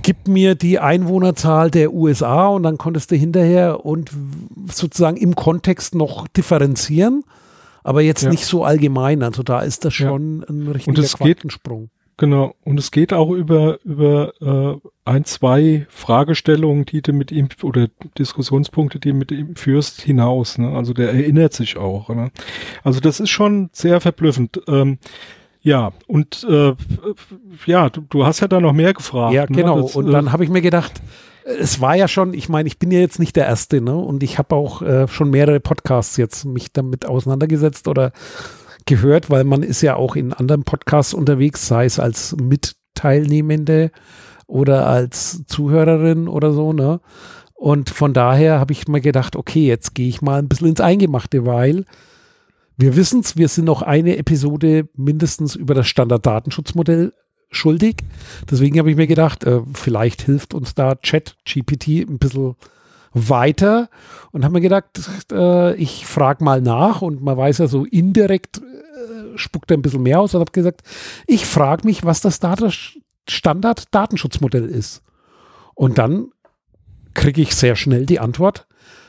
[0.03, 4.11] gib mir die Einwohnerzahl der USA und dann konntest du hinterher und
[4.71, 7.25] sozusagen im Kontext noch differenzieren,
[7.83, 9.23] aber jetzt nicht so allgemein.
[9.23, 11.91] Also da ist das schon ein richtiger Quantensprung.
[12.17, 17.49] Genau, und es geht auch über, über äh, ein, zwei Fragestellungen, die du mit ihm
[17.63, 20.59] oder Diskussionspunkte, die du mit ihm führst, hinaus.
[20.59, 20.71] Ne?
[20.71, 22.09] Also der erinnert sich auch.
[22.11, 22.31] Ne?
[22.85, 24.61] Also das ist schon sehr verblüffend.
[24.69, 24.99] Ähm,
[25.61, 26.75] ja, und äh,
[27.67, 29.35] ja, du, du hast ja da noch mehr gefragt.
[29.35, 29.57] Ja, ne?
[29.57, 29.83] genau.
[29.83, 30.93] Das, und dann äh, habe ich mir gedacht,
[31.45, 33.95] es war ja schon, ich meine, ich bin ja jetzt nicht der Erste, ne?
[33.95, 38.13] Und ich habe auch äh, schon mehrere Podcasts jetzt mich damit auseinandergesetzt oder
[38.87, 43.91] gehört, weil man ist ja auch in anderen Podcasts unterwegs, sei es als Mitteilnehmende
[44.47, 47.01] oder als Zuhörerin oder so, ne?
[47.55, 50.81] Und von daher habe ich mir gedacht, okay, jetzt gehe ich mal ein bisschen ins
[50.81, 51.87] Eingemachte, weil
[52.77, 57.13] wir wissen es, wir sind noch eine Episode mindestens über das Standarddatenschutzmodell
[57.51, 57.97] schuldig.
[58.51, 62.57] Deswegen habe ich mir gedacht, äh, vielleicht hilft uns da Chat GPT ein bisschen
[63.13, 63.89] weiter
[64.33, 64.87] und habe mir gedacht,
[65.33, 68.61] äh, ich frage mal nach und man weiß ja so indirekt
[69.37, 70.83] spuckt er ein bisschen mehr aus und habe gesagt,
[71.27, 72.41] ich frage mich, was das
[73.29, 75.03] Standard-Datenschutzmodell ist.
[75.75, 76.29] Und dann
[77.15, 78.67] kriege ich sehr schnell die Antwort,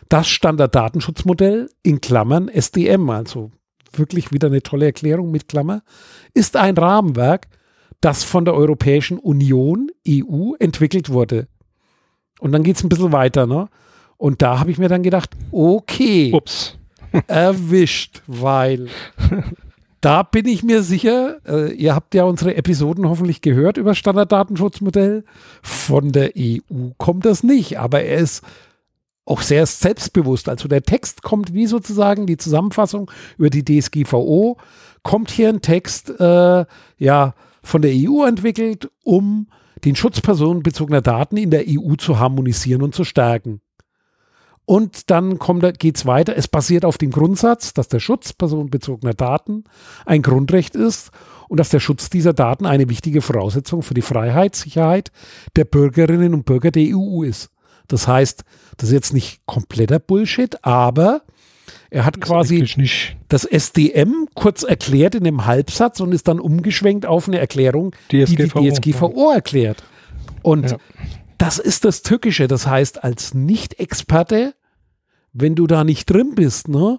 [0.10, 3.51] das Standard-Datenschutzmodell in Klammern SDM, also
[3.97, 5.81] wirklich wieder eine tolle Erklärung mit Klammer,
[6.34, 7.47] ist ein Rahmenwerk,
[8.01, 11.47] das von der Europäischen Union, EU, entwickelt wurde.
[12.39, 13.69] Und dann geht es ein bisschen weiter, ne?
[14.17, 16.77] Und da habe ich mir dann gedacht, okay, Ups.
[17.27, 18.88] erwischt, weil
[20.06, 25.24] da bin ich mir sicher, äh, ihr habt ja unsere Episoden hoffentlich gehört über Standarddatenschutzmodell.
[25.63, 28.44] Von der EU kommt das nicht, aber er ist
[29.26, 30.48] auch sehr selbstbewusst.
[30.48, 34.58] Also der Text kommt wie sozusagen die Zusammenfassung über die DSGVO,
[35.02, 36.65] kommt hier ein Text, äh,
[37.00, 39.48] ja, von der EU entwickelt, um
[39.86, 43.60] den Schutz personenbezogener Daten in der EU zu harmonisieren und zu stärken.
[44.65, 45.38] Und dann
[45.78, 46.36] geht es weiter.
[46.36, 49.63] Es basiert auf dem Grundsatz, dass der Schutz personenbezogener Daten
[50.06, 51.12] ein Grundrecht ist
[51.47, 55.12] und dass der Schutz dieser Daten eine wichtige Voraussetzung für die Freiheit, Sicherheit
[55.56, 57.51] der Bürgerinnen und Bürger der EU ist.
[57.88, 58.43] Das heißt,
[58.78, 61.21] das ist jetzt nicht kompletter Bullshit, aber
[61.91, 62.65] er hat das quasi
[63.30, 68.60] das SDM kurz erklärt in einem Halbsatz und ist dann umgeschwenkt auf eine Erklärung, DSGVO.
[68.60, 69.84] die die DSGVO erklärt.
[70.41, 70.78] Und ja.
[71.45, 72.47] Das ist das Tückische.
[72.47, 74.55] Das heißt, als Nicht-Experte,
[75.31, 76.97] wenn du da nicht drin bist, ne,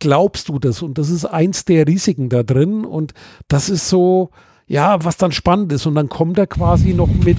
[0.00, 0.82] glaubst du das.
[0.82, 2.84] Und das ist eins der Risiken da drin.
[2.84, 3.14] Und
[3.46, 4.30] das ist so,
[4.66, 5.86] ja, was dann spannend ist.
[5.86, 7.38] Und dann kommt er quasi noch mit,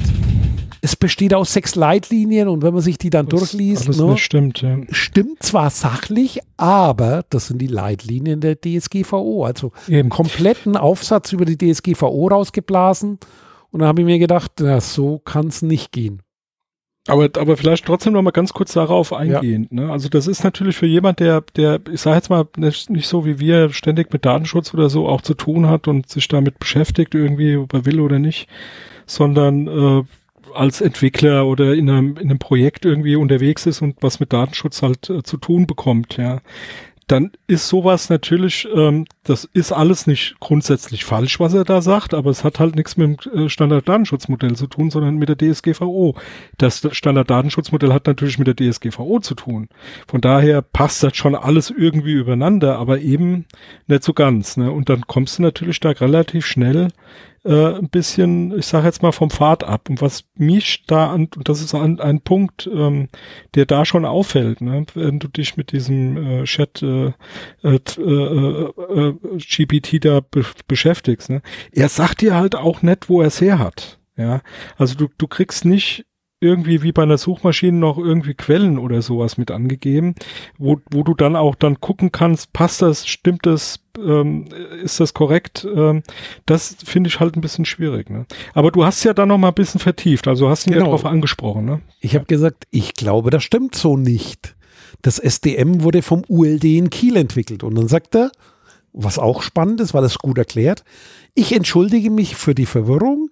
[0.79, 4.61] es besteht aus sechs Leitlinien und wenn man sich die dann das durchliest, ne, stimmt,
[4.61, 4.77] ja.
[4.91, 9.43] stimmt zwar sachlich, aber das sind die Leitlinien der DSGVO.
[9.43, 10.07] Also Eben.
[10.07, 13.19] kompletten Aufsatz über die DSGVO rausgeblasen
[13.75, 16.21] und da habe ich mir gedacht, ja, so kann es nicht gehen.
[17.09, 19.67] Aber, aber vielleicht trotzdem noch mal ganz kurz darauf eingehen.
[19.69, 19.81] Ja.
[19.81, 19.91] Ne?
[19.91, 23.25] Also das ist natürlich für jemand, der, der, ich sage jetzt mal, nicht, nicht so
[23.25, 27.15] wie wir ständig mit Datenschutz oder so auch zu tun hat und sich damit beschäftigt,
[27.15, 28.47] irgendwie, ob er will oder nicht,
[29.07, 30.03] sondern äh,
[30.53, 34.83] als Entwickler oder in einem, in einem Projekt irgendwie unterwegs ist und was mit Datenschutz
[34.83, 36.39] halt äh, zu tun bekommt, ja
[37.07, 42.15] dann ist sowas natürlich, ähm, das ist alles nicht grundsätzlich falsch, was er da sagt,
[42.15, 46.15] aber es hat halt nichts mit dem äh, Standarddatenschutzmodell zu tun, sondern mit der DSGVO.
[46.57, 49.69] Das Standarddatenschutzmodell hat natürlich mit der DSGVO zu tun.
[50.07, 53.45] Von daher passt das schon alles irgendwie übereinander, aber eben
[53.85, 54.57] nicht so ganz.
[54.57, 54.71] Ne?
[54.71, 56.87] Und dann kommst du natürlich da relativ schnell
[57.45, 59.89] äh, ein bisschen, ich sage jetzt mal, vom Pfad ab.
[59.89, 63.07] Und was mich da an, und das ist ein, ein Punkt, ähm,
[63.53, 64.85] der da schon auffällt, ne?
[64.95, 67.13] wenn du dich mit diesem äh, Chat äh,
[67.63, 71.29] äh, äh, äh, GPT da be beschäftigst.
[71.29, 71.41] Ne?
[71.71, 73.99] Er sagt dir halt auch nicht, wo er es her hat.
[74.17, 74.41] Ja,
[74.77, 76.05] also du, du kriegst nicht
[76.45, 80.15] irgendwie wie bei einer Suchmaschine noch irgendwie Quellen oder sowas mit angegeben,
[80.57, 84.45] wo, wo du dann auch dann gucken kannst, passt das, stimmt das, ähm,
[84.81, 85.67] ist das korrekt?
[85.75, 86.03] Ähm,
[86.45, 88.09] das finde ich halt ein bisschen schwierig.
[88.09, 88.25] Ne?
[88.53, 90.85] Aber du hast ja dann noch mal ein bisschen vertieft, also hast ihn genau.
[90.85, 91.65] ja darauf angesprochen.
[91.65, 91.81] Ne?
[91.99, 94.55] Ich habe gesagt, ich glaube, das stimmt so nicht.
[95.01, 98.31] Das SDM wurde vom ULD in Kiel entwickelt und dann sagt er,
[98.93, 100.83] was auch spannend ist, weil es gut erklärt,
[101.33, 103.29] ich entschuldige mich für die Verwirrung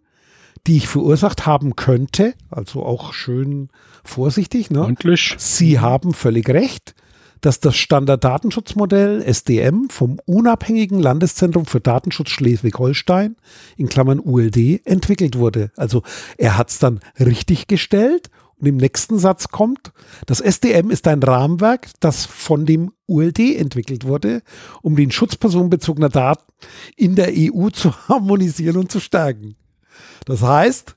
[0.67, 2.33] die ich verursacht haben könnte.
[2.49, 3.69] Also auch schön
[4.03, 4.69] vorsichtig.
[4.69, 4.83] Ne?
[4.83, 5.35] Freundlich.
[5.37, 6.95] Sie haben völlig recht,
[7.41, 13.35] dass das Standarddatenschutzmodell SDM vom unabhängigen Landeszentrum für Datenschutz Schleswig-Holstein
[13.75, 15.71] in Klammern ULD entwickelt wurde.
[15.75, 16.03] Also
[16.37, 19.91] er hat es dann richtig gestellt und im nächsten Satz kommt,
[20.25, 24.41] das SDM ist ein Rahmenwerk, das von dem ULD entwickelt wurde,
[24.81, 26.45] um den Schutz personenbezogener Daten
[26.95, 29.57] in der EU zu harmonisieren und zu stärken.
[30.25, 30.95] Das heißt,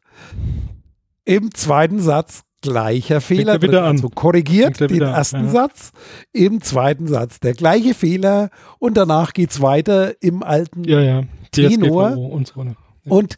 [1.24, 3.58] im zweiten Satz gleicher Fehler.
[3.58, 5.50] Drin, also korrigiert den ersten ja.
[5.50, 5.92] Satz,
[6.32, 11.22] im zweiten Satz der gleiche Fehler und danach geht es weiter im alten ja, ja.
[11.52, 12.16] Tenor.
[12.16, 12.76] Und, so, ne?
[13.04, 13.36] und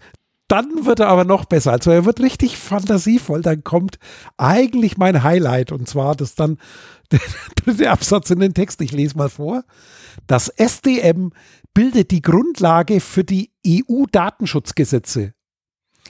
[0.48, 1.72] dann wird er aber noch besser.
[1.72, 3.42] Also er wird richtig fantasievoll.
[3.42, 3.98] Dann kommt
[4.38, 6.58] eigentlich mein Highlight und zwar das dann
[7.12, 7.20] der
[7.56, 8.80] dritte Absatz in den Text.
[8.80, 9.64] Ich lese mal vor.
[10.26, 11.32] Das SDM
[11.74, 15.34] bildet die Grundlage für die EU-Datenschutzgesetze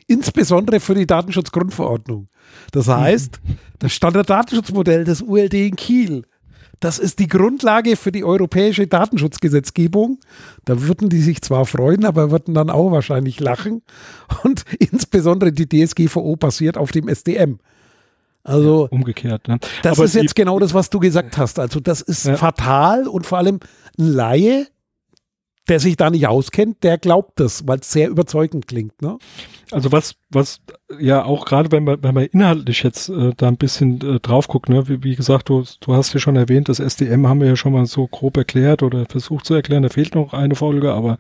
[0.09, 2.29] insbesondere für die Datenschutzgrundverordnung.
[2.73, 3.41] Das heißt,
[3.79, 6.25] das Standarddatenschutzmodell des ULD in Kiel,
[6.81, 10.21] das ist die Grundlage für die europäische Datenschutzgesetzgebung.
[10.65, 13.83] Da würden die sich zwar freuen, aber würden dann auch wahrscheinlich lachen.
[14.45, 17.59] Und insbesondere die DSGVO basiert auf dem SDM.
[18.45, 19.49] Also umgekehrt.
[19.49, 19.59] Ne?
[19.83, 21.59] Das aber ist jetzt genau das, was du gesagt hast.
[21.59, 22.37] Also das ist ja.
[22.37, 23.59] fatal und vor allem
[23.99, 24.69] ein Laie,
[25.69, 29.01] der sich da nicht auskennt, der glaubt das, weil es sehr überzeugend klingt.
[29.03, 29.19] Ne?
[29.71, 30.61] Also was, was
[30.99, 34.49] ja auch gerade wenn man, wenn man inhaltlich jetzt äh, da ein bisschen äh, drauf
[34.49, 37.49] guckt, ne, wie, wie gesagt, du, du hast ja schon erwähnt, das SDM haben wir
[37.49, 40.93] ja schon mal so grob erklärt oder versucht zu erklären, da fehlt noch eine Folge,
[40.93, 41.19] aber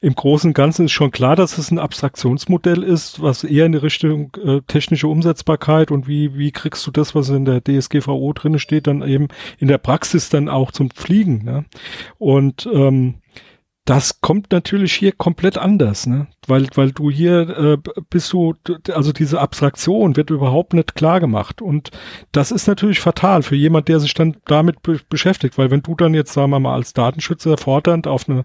[0.00, 3.72] im Großen und Ganzen ist schon klar, dass es ein Abstraktionsmodell ist, was eher in
[3.72, 8.32] die Richtung äh, technische Umsetzbarkeit und wie, wie kriegst du das, was in der DSGVO
[8.32, 11.44] drin steht, dann eben in der Praxis dann auch zum Fliegen.
[11.44, 11.64] Ne?
[12.18, 13.16] Und ähm,
[13.84, 16.26] das kommt natürlich hier komplett anders, ne?
[16.46, 17.78] Weil, weil du hier äh,
[18.10, 18.54] bist du,
[18.92, 21.62] also diese Abstraktion wird überhaupt nicht klar gemacht.
[21.62, 21.90] Und
[22.32, 25.94] das ist natürlich fatal für jemand, der sich dann damit be beschäftigt, weil wenn du
[25.94, 28.44] dann jetzt, sagen wir mal, als Datenschützer fordernd auf eine,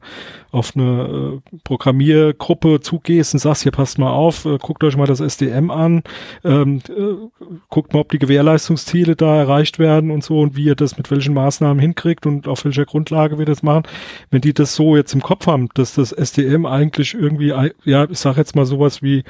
[0.51, 5.07] auf eine äh, Programmiergruppe zugehst und sagst, hier passt mal auf, äh, guckt euch mal
[5.07, 6.03] das SDM an,
[6.43, 10.75] ähm, äh, guckt mal, ob die Gewährleistungsziele da erreicht werden und so und wie ihr
[10.75, 13.83] das mit welchen Maßnahmen hinkriegt und auf welcher Grundlage wir das machen.
[14.31, 18.17] Wenn die das so jetzt im Kopf haben, dass das SDM eigentlich irgendwie, ja, ich
[18.17, 19.23] sag jetzt mal sowas wie,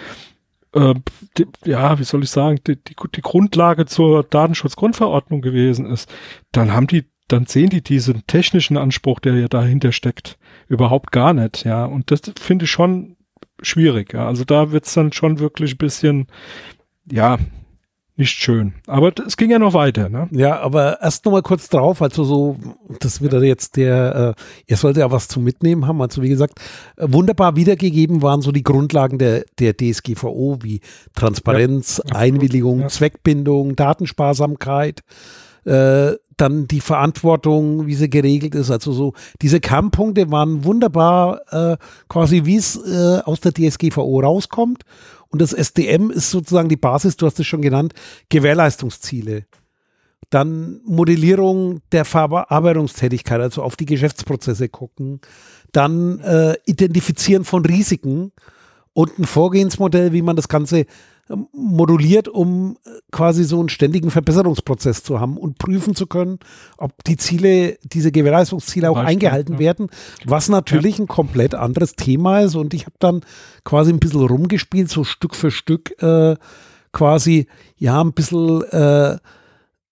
[0.73, 0.93] äh,
[1.37, 6.09] die, ja, wie soll ich sagen, die, die, die Grundlage zur Datenschutzgrundverordnung gewesen ist,
[6.53, 11.33] dann haben die dann sehen die diesen technischen Anspruch, der ja dahinter steckt, überhaupt gar
[11.33, 11.83] nicht, ja.
[11.85, 13.17] Und das finde ich schon
[13.61, 14.25] schwierig, ja.
[14.25, 16.27] Also da wird's dann schon wirklich ein bisschen,
[17.11, 17.37] ja,
[18.19, 18.73] nicht schön.
[18.85, 20.27] Aber es ging ja noch weiter, ne?
[20.31, 22.57] Ja, aber erst noch mal kurz drauf, also so,
[22.99, 26.01] das wird jetzt der, äh, ihr solltet ja was zu mitnehmen haben.
[26.01, 26.59] Also wie gesagt,
[26.97, 30.81] äh, wunderbar wiedergegeben waren so die Grundlagen der, der DSGVO wie
[31.15, 32.87] Transparenz, ja, Einwilligung, ja.
[32.89, 34.99] Zweckbindung, Datensparsamkeit,
[35.63, 38.69] äh, dann die Verantwortung, wie sie geregelt ist.
[38.69, 41.77] Also so diese Kernpunkte waren wunderbar äh,
[42.07, 44.83] quasi, wie es äh, aus der DSGVO rauskommt.
[45.29, 47.93] Und das SDM ist sozusagen die Basis, du hast es schon genannt,
[48.29, 49.45] Gewährleistungsziele.
[50.29, 55.21] Dann Modellierung der Verarbeitungstätigkeit, also auf die Geschäftsprozesse gucken.
[55.71, 58.31] Dann äh, Identifizieren von Risiken
[58.93, 60.85] und ein Vorgehensmodell, wie man das Ganze
[61.51, 66.39] moduliert, um äh, quasi so einen ständigen Verbesserungsprozess zu haben und prüfen zu können,
[66.77, 69.59] ob die Ziele, diese Gewährleistungsziele auch Beispiel, eingehalten ja.
[69.59, 69.89] werden,
[70.25, 71.03] was natürlich ja.
[71.03, 72.55] ein komplett anderes Thema ist.
[72.55, 73.21] Und ich habe dann
[73.63, 76.35] quasi ein bisschen rumgespielt, so Stück für Stück äh,
[76.91, 79.17] quasi, ja, ein bisschen äh,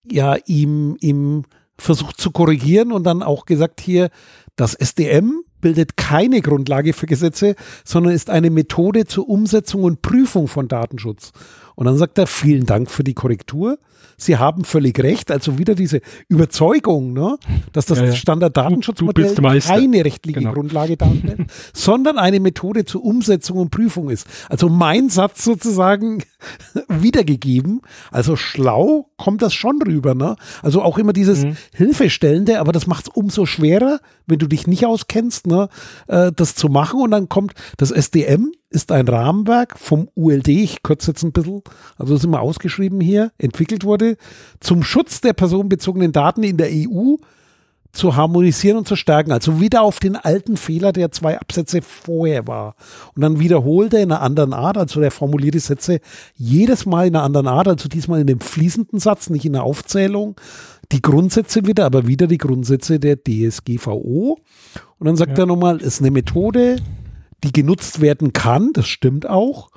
[0.09, 1.43] ja, ihm, ihm
[1.77, 4.09] versucht zu korrigieren und dann auch gesagt hier,
[4.55, 10.47] das SDM bildet keine Grundlage für Gesetze, sondern ist eine Methode zur Umsetzung und Prüfung
[10.47, 11.31] von Datenschutz.
[11.77, 13.77] Und dann sagt er, vielen Dank für die Korrektur.
[14.19, 15.29] Sie haben völlig recht.
[15.31, 17.37] Also wieder diese Überzeugung, ne,
[17.71, 18.13] dass das Ja, ja.
[18.15, 20.53] Standarddatenschutzmodell keine rechtliche Genau.
[20.53, 21.41] Grundlage darstellt,
[21.73, 24.25] sondern eine Methode zur Umsetzung und Prüfung ist.
[24.49, 26.23] Also mein Satz sozusagen
[26.89, 27.81] wiedergegeben.
[28.11, 30.15] Also schlau kommt das schon rüber.
[30.15, 30.35] Ne?
[30.63, 31.55] Also auch immer dieses Mhm.
[31.75, 35.69] Hilfestellende, aber das macht es umso schwerer, wenn du dich nicht auskennst, ne,
[36.07, 36.99] äh, das zu machen.
[37.01, 41.61] Und dann kommt das SDM, ist ein Rahmenwerk vom ULD, ich kürze jetzt ein bisschen,
[41.97, 44.17] also das ist immer ausgeschrieben hier, entwickelt wurde,
[44.59, 47.15] zum Schutz der personenbezogenen Daten in der EU
[47.93, 49.31] zu harmonisieren und zu stärken.
[49.31, 52.75] Also wieder auf den alten Fehler, der zwei Absätze vorher war.
[53.15, 55.99] Und dann wiederholt er in einer anderen Art, also der formuliert die Sätze
[56.35, 59.63] jedes Mal in einer anderen Art, also diesmal in dem fließenden Satz, nicht in der
[59.63, 60.35] Aufzählung,
[60.91, 64.37] die Grundsätze wieder, aber wieder die Grundsätze der DSGVO.
[64.99, 65.43] Und dann sagt Ja.
[65.43, 66.77] er nochmal, ist eine Methode,
[67.43, 69.69] die genutzt werden kann, das stimmt auch,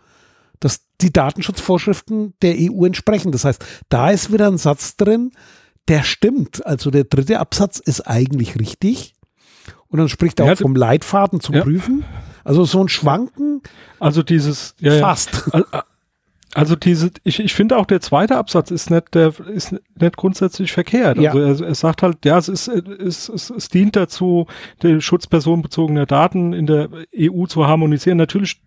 [0.60, 3.32] dass die Datenschutzvorschriften der EU entsprechen.
[3.32, 5.32] Das heißt, da ist wieder ein Satz drin,
[5.88, 6.64] der stimmt.
[6.66, 9.14] Also der dritte Absatz ist eigentlich richtig.
[9.88, 11.62] Und dann spricht er Ja, auch vom Leitfaden zum ja.
[11.62, 12.04] Prüfen.
[12.44, 13.60] Also so ein Schwanken
[13.98, 15.00] Also dieses, ja, ja.
[15.00, 15.52] fast.
[15.52, 15.84] Al- a-
[16.54, 20.72] Also diese, ich, ich finde auch der zweite Absatz ist nicht, der ist nicht grundsätzlich
[20.72, 21.18] verkehrt.
[21.18, 21.32] Ja.
[21.32, 24.46] Also er, er sagt halt, ja, es ist, es, es, es dient dazu,
[24.82, 28.18] den Schutz personenbezogener Daten in der EU zu harmonisieren.
[28.18, 28.60] Natürlich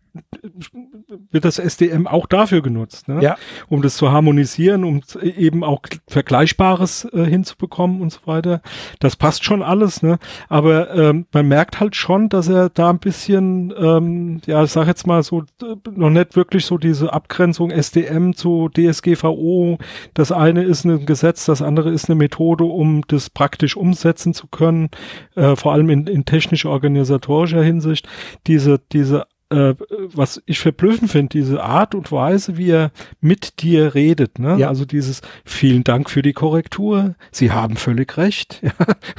[1.32, 3.22] wird das SDM auch dafür genutzt, ne?
[3.22, 3.36] Ja.
[3.68, 8.62] um das zu harmonisieren, um eben auch Vergleichbares äh, hinzubekommen und so weiter.
[9.00, 10.20] Das passt schon alles, ne?
[10.50, 14.88] Aber ähm, man merkt halt schon, dass er da ein bisschen, ähm, ja, ich sag
[14.88, 15.44] jetzt mal so,
[15.90, 19.80] noch nicht wirklich so diese Abgrenzung SDM zu DSGVO.
[20.14, 24.48] Das eine ist ein Gesetz, das andere ist eine Methode, um das praktisch umsetzen zu
[24.48, 24.90] können,
[25.36, 28.08] äh, vor allem in, in technisch-organisatorischer Hinsicht.
[28.46, 29.76] Diese, diese äh,
[30.14, 34.58] was ich verblüffend finde, diese Art und Weise, wie er mit dir redet, ne?
[34.58, 34.70] Ja.
[34.70, 38.62] Also dieses vielen Dank für die Korrektur, Sie haben völlig recht.
[38.74, 38.74] Ja?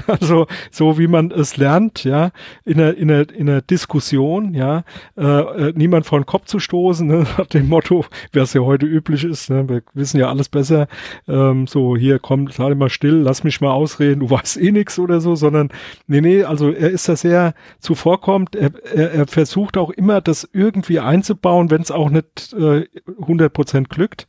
[0.06, 2.30] Also so wie man es lernt, ja,
[2.64, 4.84] in einer, in einer, in einer Diskussion, ja,
[5.16, 7.26] äh, äh, niemand vor den Kopf zu stoßen, ne?
[7.38, 9.68] nach dem Motto, es ja heute üblich ist, ne?
[9.68, 10.88] wir wissen ja alles besser,
[11.28, 14.98] ähm, so hier komm, sei mal still, lass mich mal ausreden, du weißt eh nix
[14.98, 15.70] oder so, sondern
[16.06, 20.48] nee, nee, also er ist da sehr zuvorkommt, er, er, er versucht auch immer das
[20.52, 22.86] irgendwie einzubauen, wenn es auch nicht äh,
[23.20, 24.26] 100% glückt.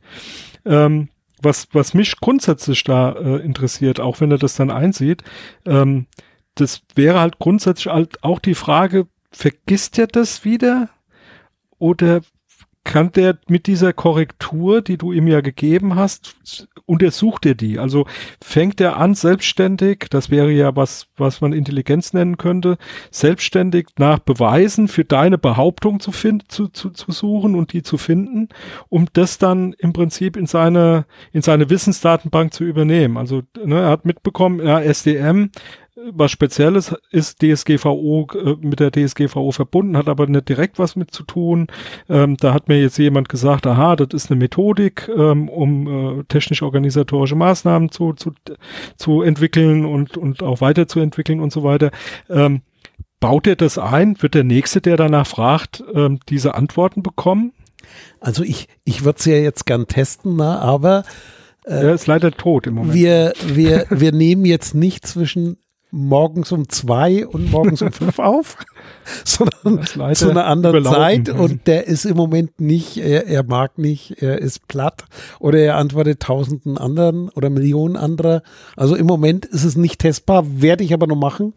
[0.64, 1.08] Ähm,
[1.42, 5.22] was, was mich grundsätzlich da äh, interessiert, auch wenn er das dann einsieht,
[5.66, 6.06] ähm,
[6.54, 10.88] das wäre halt grundsätzlich halt auch die Frage, vergisst er das wieder?
[11.78, 12.22] Oder
[12.86, 16.36] kann der mit dieser Korrektur, die du ihm ja gegeben hast,
[16.86, 17.80] untersucht er die?
[17.80, 18.06] Also
[18.40, 22.78] fängt er an, selbstständig, das wäre ja was, was man Intelligenz nennen könnte,
[23.10, 27.98] selbstständig nach Beweisen für deine Behauptung zu, finden, zu, zu, zu suchen und die zu
[27.98, 28.50] finden,
[28.88, 33.16] um das dann im Prinzip in seine, in seine Wissensdatenbank zu übernehmen.
[33.16, 35.50] Also ne, er hat mitbekommen, ja, SDM,
[35.96, 41.10] was Spezielles ist DSGVO äh, mit der DSGVO verbunden, hat aber nicht direkt was mit
[41.10, 41.68] zu tun.
[42.08, 46.24] Ähm, da hat mir jetzt jemand gesagt, aha, das ist eine Methodik, ähm, um äh,
[46.24, 48.32] technisch-organisatorische Maßnahmen zu, zu,
[48.96, 51.90] zu entwickeln und, und auch weiterzuentwickeln und so weiter.
[52.28, 52.60] Ähm,
[53.18, 54.20] baut er das ein?
[54.20, 57.52] Wird der Nächste, der danach fragt, ähm, diese Antworten bekommen?
[58.20, 61.04] Also ich, ich würde es ja jetzt gern testen, na, aber
[61.64, 62.94] er ist leider tot im Moment.
[62.94, 65.56] wir, wir, wir nehmen jetzt nicht zwischen
[65.96, 68.56] morgens um zwei und morgens um fünf auf,
[69.24, 71.24] sondern zu einer anderen überlaufen.
[71.24, 75.04] Zeit und der ist im Moment nicht, er, er mag nicht, er ist platt
[75.40, 78.42] oder er antwortet tausenden anderen oder Millionen anderer.
[78.76, 81.54] Also im Moment ist es nicht testbar, werde ich aber noch machen.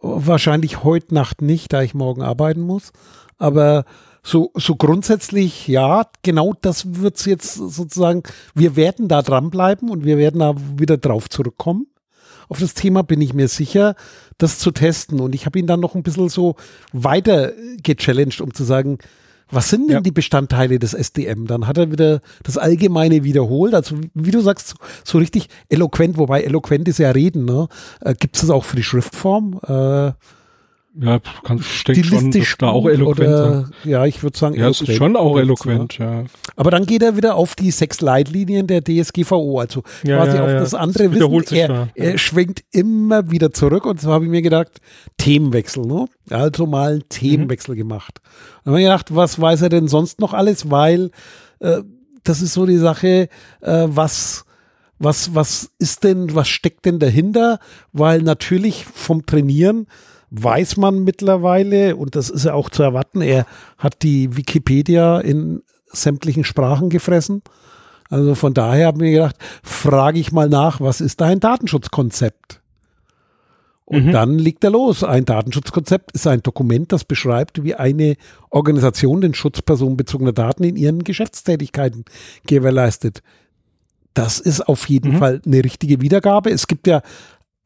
[0.00, 2.92] Wahrscheinlich heute Nacht nicht, da ich morgen arbeiten muss.
[3.38, 3.84] Aber
[4.22, 10.18] so, so grundsätzlich, ja, genau das wird's jetzt sozusagen, wir werden da dranbleiben und wir
[10.18, 11.86] werden da wieder drauf zurückkommen.
[12.48, 13.94] Auf das Thema bin ich mir sicher,
[14.38, 15.20] das zu testen.
[15.20, 16.56] Und ich habe ihn dann noch ein bisschen so
[16.92, 18.98] weiter gechallenged, um zu sagen,
[19.50, 20.00] was sind denn Ja.
[20.02, 21.46] die Bestandteile des SDM?
[21.46, 23.74] Dann hat er wieder das Allgemeine wiederholt.
[23.74, 27.46] Also wie du sagst, so, so richtig eloquent, wobei eloquent ist ja Reden.
[27.46, 27.66] Ne?
[28.00, 29.58] Äh, Gibt es das auch für die Schriftform?
[29.66, 30.12] Äh,
[31.00, 33.70] ja, kann, ich denke schon, dass da auch eloquent oder.
[33.84, 36.24] Ja, ich würde sagen Ja, es ist schon auch eloquent, ja.
[36.56, 40.44] Aber dann geht er wieder auf die sechs Leitlinien der DSGVO, also Ja, quasi ja,
[40.44, 41.54] auf das andere Das wiederholt Wissen.
[41.54, 42.18] sich Er, da, er ja.
[42.18, 44.80] schwenkt immer wieder zurück und so habe ich mir gedacht,
[45.18, 46.06] Themenwechsel, ne?
[46.30, 47.78] Also mal einen Themenwechsel Mhm.
[47.78, 48.20] gemacht.
[48.64, 51.10] Dann habe ich gedacht, was weiß er denn sonst noch alles, weil
[51.60, 51.82] äh,
[52.24, 53.28] das ist so die Sache,
[53.60, 54.44] äh, was
[55.00, 57.60] was, was ist denn, was steckt denn dahinter?
[57.92, 59.86] Weil natürlich vom Trainieren
[60.30, 63.46] weiß man mittlerweile, und das ist ja auch zu erwarten, er
[63.78, 67.42] hat die Wikipedia in sämtlichen Sprachen gefressen.
[68.10, 72.60] Also von daher habe ich mir gedacht, frage ich mal nach, was ist dein Datenschutzkonzept?
[73.84, 74.12] Und mhm.
[74.12, 75.02] dann liegt er los.
[75.02, 78.16] Ein Datenschutzkonzept ist ein Dokument, das beschreibt, wie eine
[78.50, 82.04] Organisation den Schutz personenbezogener Daten in ihren Geschäftstätigkeiten
[82.46, 83.22] gewährleistet.
[84.12, 85.18] Das ist auf jeden mhm.
[85.18, 86.50] Fall eine richtige Wiedergabe.
[86.50, 87.00] Es gibt ja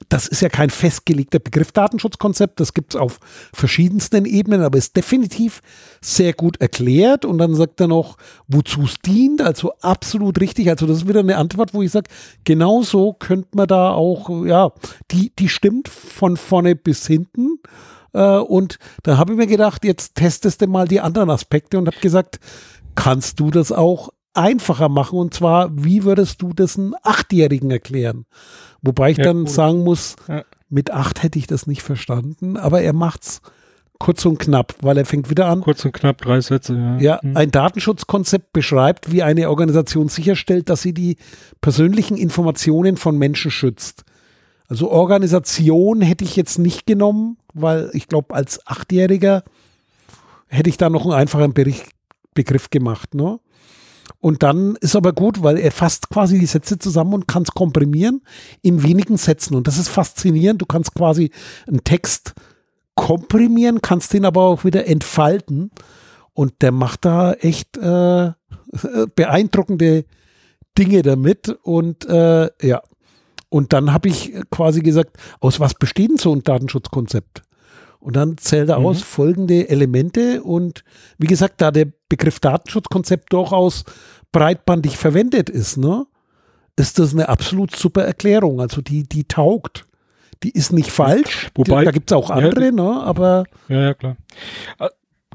[0.09, 1.73] das ist ja kein festgelegter Begriff.
[1.73, 3.19] Datenschutzkonzept, das gibt es auf
[3.53, 5.63] verschiedensten Ebenen, aber ist definitiv
[6.01, 7.25] sehr gut erklärt.
[7.25, 8.17] Und dann sagt er noch,
[8.49, 12.11] wozu es dient, also absolut richtig, also das ist wieder eine Antwort, wo ich sage,
[12.45, 14.73] genau so könnte man da auch, ja,
[15.11, 17.59] die, die stimmt von vorne bis hinten.
[18.13, 21.87] Äh, und da habe ich mir gedacht, jetzt testest du mal die anderen Aspekte und
[21.87, 22.41] habe gesagt,
[22.95, 28.27] kannst du das auch einfacher machen und zwar, wie würdest du das einem Achtjährigen erklären?
[28.83, 29.49] Wobei ich ja, dann cool.
[29.49, 30.45] sagen muss, ja.
[30.69, 33.41] mit acht hätte ich das nicht verstanden, aber er macht's
[33.99, 35.61] kurz und knapp, weil er fängt wieder an.
[35.61, 36.99] Kurz und knapp, drei Sätze, ja.
[36.99, 37.37] Ja, mhm.
[37.37, 41.19] ein Datenschutzkonzept beschreibt, wie eine Organisation sicherstellt, dass sie die
[41.61, 44.05] persönlichen Informationen von Menschen schützt.
[44.69, 49.45] Also Organisation hätte ich jetzt nicht genommen, weil ich glaube, als Achtjähriger
[50.49, 51.91] hätte ich da noch einen einfachen Bericht,
[52.35, 53.39] Begriff gemacht, ne?
[54.23, 57.51] Und dann ist aber gut, weil er fasst quasi die Sätze zusammen und kann es
[57.51, 58.23] komprimieren
[58.63, 59.57] in wenigen Sätzen.
[59.57, 60.63] Und das ist faszinierend.
[60.63, 61.33] Du kannst quasi
[61.67, 62.33] einen Text
[62.95, 65.73] komprimieren, kannst den aber auch wieder entfalten.
[66.35, 68.31] Und der macht da echt äh,
[69.17, 70.05] beeindruckende
[70.79, 71.49] Dinge damit.
[71.65, 72.81] Und äh, ja,
[73.49, 77.43] und dann habe ich quasi gesagt, aus was besteht denn so ein Datenschutzkonzept?
[77.99, 78.87] Und dann zählt er mhm.
[78.87, 80.45] aus folgende Elemente.
[80.45, 80.85] Und
[81.19, 83.85] wie gesagt, da der Begriff Datenschutzkonzept durchaus
[84.33, 86.05] breitbandig verwendet ist, ne,
[86.77, 88.61] ist das eine absolut super Erklärung.
[88.61, 89.87] Also die, die taugt.
[90.43, 91.51] Die ist nicht falsch.
[91.55, 93.03] Wobei, da gibt es auch andere, ja, ne?
[93.03, 93.45] Aber.
[93.69, 94.17] Ja, ja, klar.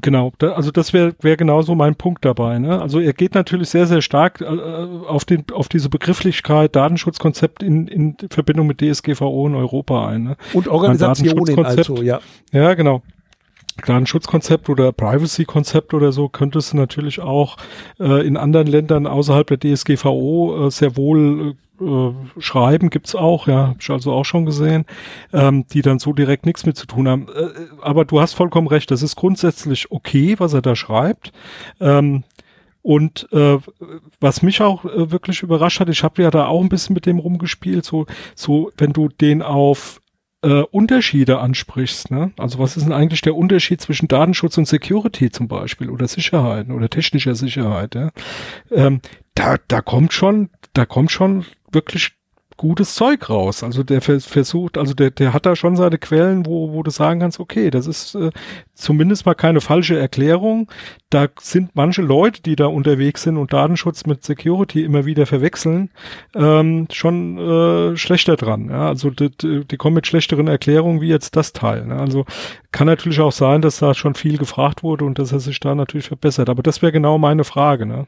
[0.02, 2.60] Genau, da, also das wäre wär genauso mein Punkt dabei.
[2.60, 2.80] Ne?
[2.80, 7.88] Also er geht natürlich sehr, sehr stark äh, auf, den, auf diese Begrifflichkeit Datenschutzkonzept in,
[7.88, 10.22] in Verbindung mit DSGVO in Europa ein.
[10.22, 10.36] Ne?
[10.52, 12.20] Und Organisationen also, ja.
[12.52, 13.02] Ja, genau.
[13.86, 17.56] Datenschutzkonzept oder Privacy-Konzept oder so könntest du natürlich auch
[17.98, 23.68] äh, in anderen Ländern außerhalb der DSGVO äh, sehr wohl äh, schreiben, gibt's auch, ja,
[23.68, 24.84] hab ich also auch schon gesehen,
[25.32, 27.28] ähm, die dann so direkt nichts mit zu tun haben.
[27.28, 27.50] Äh,
[27.82, 31.32] aber du hast vollkommen recht, das ist grundsätzlich okay, was er da schreibt.
[31.80, 32.24] Ähm,
[32.82, 33.58] und äh,
[34.20, 37.06] was mich auch äh, wirklich überrascht hat, ich habe ja da auch ein bisschen mit
[37.06, 40.00] dem rumgespielt, so, so wenn du den auf
[40.42, 42.10] äh, Unterschiede ansprichst.
[42.10, 42.32] Ne?
[42.38, 46.68] Also was ist denn eigentlich der Unterschied zwischen Datenschutz und Security zum Beispiel oder Sicherheit
[46.70, 47.94] oder technischer Sicherheit?
[47.94, 48.10] Ja?
[48.70, 49.00] Ähm,
[49.34, 52.17] da, da kommt schon, da kommt schon wirklich
[52.58, 53.62] gutes Zeug raus.
[53.62, 57.20] Also der versucht, also der, der hat da schon seine Quellen, wo, wo du sagen
[57.20, 58.30] kannst, okay, das ist äh,
[58.74, 60.70] zumindest mal keine falsche Erklärung.
[61.08, 65.90] Da sind manche Leute, die da unterwegs sind und Datenschutz mit Security immer wieder verwechseln,
[66.34, 68.68] ähm, schon äh, schlechter dran.
[68.68, 68.88] Ja?
[68.88, 69.30] Also die,
[69.64, 71.86] die kommen mit schlechteren Erklärungen wie jetzt das Teil.
[71.86, 71.96] Ne?
[71.96, 72.26] Also
[72.70, 75.74] kann natürlich auch sein, dass da schon viel gefragt wurde und dass er sich da
[75.74, 76.50] natürlich verbessert.
[76.50, 77.86] Aber das wäre genau meine Frage.
[77.86, 78.06] Ne?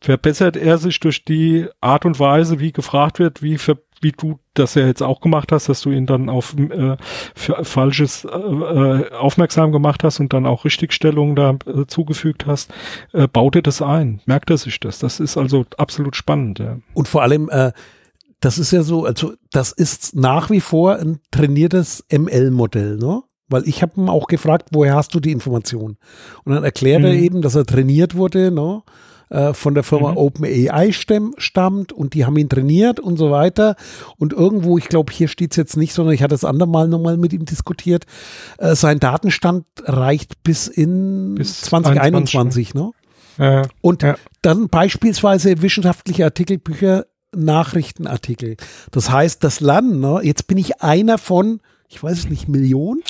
[0.00, 3.58] Verbessert er sich durch die Art und Weise, wie gefragt wird, wie
[4.02, 6.96] wie du das ja jetzt auch gemacht hast, dass du ihn dann auf äh,
[7.36, 12.72] Falsches äh, äh, aufmerksam gemacht hast und dann auch Richtigstellungen da äh, zugefügt hast,
[13.12, 14.98] äh, baut er das ein, merkt er sich das.
[14.98, 16.58] Das ist also absolut spannend.
[16.58, 16.78] Ja.
[16.94, 17.72] Und vor allem, äh,
[18.40, 23.22] das ist ja so, also das ist nach wie vor ein trainiertes ML-Modell, ne?
[23.52, 25.96] Weil ich habe ihn auch gefragt, woher hast du die Information?
[26.44, 27.06] Und dann erklärt mhm.
[27.06, 28.82] er eben, dass er trainiert wurde, ne?
[29.32, 30.18] Äh, von der Firma mhm.
[30.18, 33.76] OpenAI stammt und die haben ihn trainiert und so weiter.
[34.18, 37.16] Und irgendwo, ich glaube, hier steht es jetzt nicht, sondern ich hatte es andermal nochmal
[37.16, 38.04] mit ihm diskutiert,
[38.58, 42.74] äh, sein Datenstand reicht bis in bis 2021, 21.
[42.74, 42.90] ne?
[43.38, 44.16] Ja, und ja.
[44.42, 48.58] dann beispielsweise wissenschaftliche Artikelbücher, Nachrichtenartikel.
[48.90, 53.02] Das heißt, das Land, ne, jetzt bin ich einer von, ich weiß es nicht, Millionen.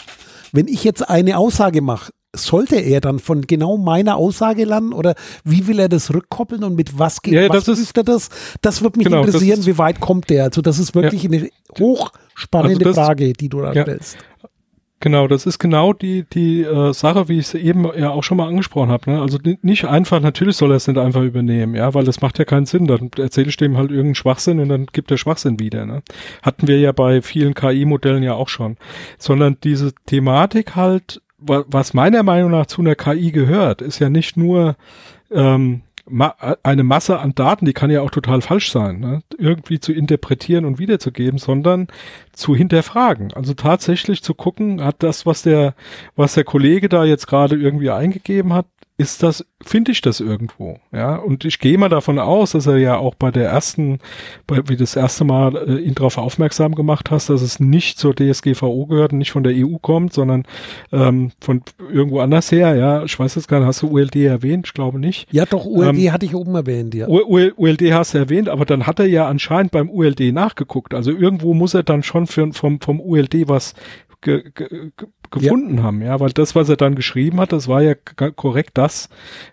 [0.53, 5.15] Wenn ich jetzt eine Aussage mache, sollte er dann von genau meiner Aussage lernen oder
[5.45, 8.31] wie will er das rückkoppeln und mit was geht ja, was das ist, er das?
[8.63, 10.45] Das würde mich genau, interessieren, wie weit kommt der?
[10.45, 11.31] Also das ist wirklich ja.
[11.31, 13.83] eine hochspannende also das, Frage, die du da ja.
[13.83, 14.17] stellst.
[15.03, 18.37] Genau, das ist genau die, die äh, Sache, wie ich es eben ja auch schon
[18.37, 19.11] mal angesprochen habe.
[19.11, 19.21] Ne?
[19.21, 22.45] Also nicht einfach, natürlich soll er es nicht einfach übernehmen, ja, weil das macht ja
[22.45, 22.87] keinen Sinn.
[22.87, 25.87] Dann erzähle ich dem halt irgendeinen Schwachsinn und dann gibt der Schwachsinn wieder.
[25.87, 26.05] Ne?
[26.41, 28.77] Hatten wir ja bei vielen KI-Modellen ja auch schon.
[29.19, 34.37] Sondern diese Thematik halt was meiner Meinung nach zu einer KI gehört, ist ja nicht
[34.37, 34.77] nur
[35.33, 39.23] ähm, ma eine Masse an Daten, die kann ja auch total falsch sein, ne?
[39.39, 41.89] irgendwie zu interpretieren und wiederzugeben, sondern
[42.33, 43.33] zu hinterfragen.
[43.35, 45.75] Also tatsächlich zu gucken, hat das, was der,
[46.17, 48.67] was der Kollege da jetzt gerade irgendwie eingegeben hat,
[48.99, 51.17] ist das, finde ich das irgendwo, ja.
[51.17, 53.99] Und ich gehe mal davon aus, dass er ja auch bei der ersten,
[54.47, 58.15] bei, wie das erste Mal äh, ihn darauf aufmerksam gemacht hast, dass es nicht zur
[58.15, 60.45] DSGVO gehört und nicht von der EU kommt, sondern
[60.93, 63.03] ähm, von irgendwo anders her, ja.
[63.05, 64.67] Ich weiß jetzt gar nicht, hast du ULD erwähnt?
[64.67, 65.27] Ich glaube nicht.
[65.33, 67.09] Ja, doch, ULD ähm, hatte ich oben erwähnt, ja.
[67.09, 70.93] ULD hast du erwähnt, aber dann hat er ja anscheinend beim ULD nachgeguckt.
[70.93, 73.75] Also irgendwo muss er dann schon für, vom, vom ULD was
[74.21, 74.91] ge, ge,
[75.33, 75.83] gefunden ja.
[75.83, 79.09] haben, ja, weil das, was er dann geschrieben hat, das war ja korrekt das,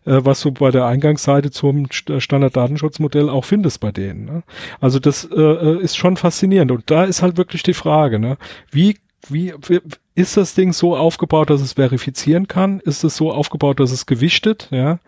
[0.06, 4.26] äh, was du bei der Eingangsseite zum Standarddatenschutzmodell auch findest bei denen.
[4.26, 4.44] Ne?
[4.80, 8.38] Also das äh, äh, ist schon faszinierend und da ist halt wirklich die Frage, ne?
[8.72, 9.82] wie wie, wie
[10.16, 12.80] ist das Ding so aufgebaut, dass es verifizieren kann?
[12.80, 14.70] Ist es so aufgebaut, dass es gewichtet?
[14.72, 15.00] Ja.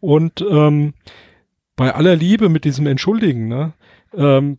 [0.00, 0.94] Und ähm,
[1.76, 3.74] bei aller Liebe mit diesem Entschuldigen, ne?
[4.14, 4.56] Ähm,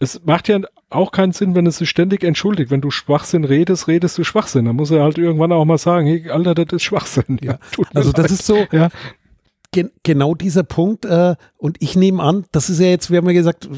[0.00, 0.60] es macht ja
[0.94, 2.70] auch keinen Sinn, wenn es sich ständig entschuldigt.
[2.70, 4.64] Wenn du Schwachsinn redest, redest du Schwachsinn.
[4.64, 7.38] Da muss er halt irgendwann auch mal sagen, hey, Alter, das ist Schwachsinn.
[7.42, 7.58] Ja,
[7.94, 8.30] also das leid.
[8.30, 8.88] ist so, ja.
[9.72, 11.04] Gen genau dieser Punkt.
[11.04, 13.68] Äh, und ich nehme an, das ist ja jetzt, wir haben ja gesagt,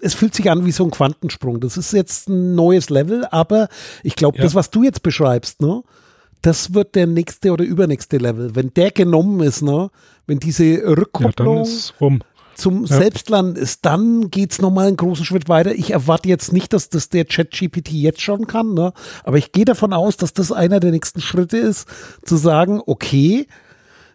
[0.00, 1.60] es fühlt sich an wie so ein Quantensprung.
[1.60, 3.68] Das ist jetzt ein neues Level, aber
[4.02, 4.44] ich glaube, ja.
[4.44, 5.82] das, was du jetzt beschreibst, ne,
[6.42, 8.54] das wird der nächste oder übernächste Level.
[8.54, 9.90] Wenn der genommen ist, ne,
[10.26, 12.08] wenn diese Rückkopplung ja,
[12.62, 12.96] zum ja.
[12.96, 15.74] Selbstlernen ist, dann geht es nochmal einen großen Schritt weiter.
[15.74, 18.92] Ich erwarte jetzt nicht, dass das der Chat-GPT jetzt schon kann, ne?
[19.24, 21.88] aber ich gehe davon aus, dass das einer der nächsten Schritte ist,
[22.24, 23.48] zu sagen, okay,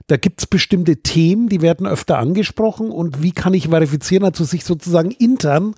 [0.07, 4.45] da gibt es bestimmte Themen, die werden öfter angesprochen und wie kann ich verifizieren, also
[4.45, 5.75] sich sozusagen intern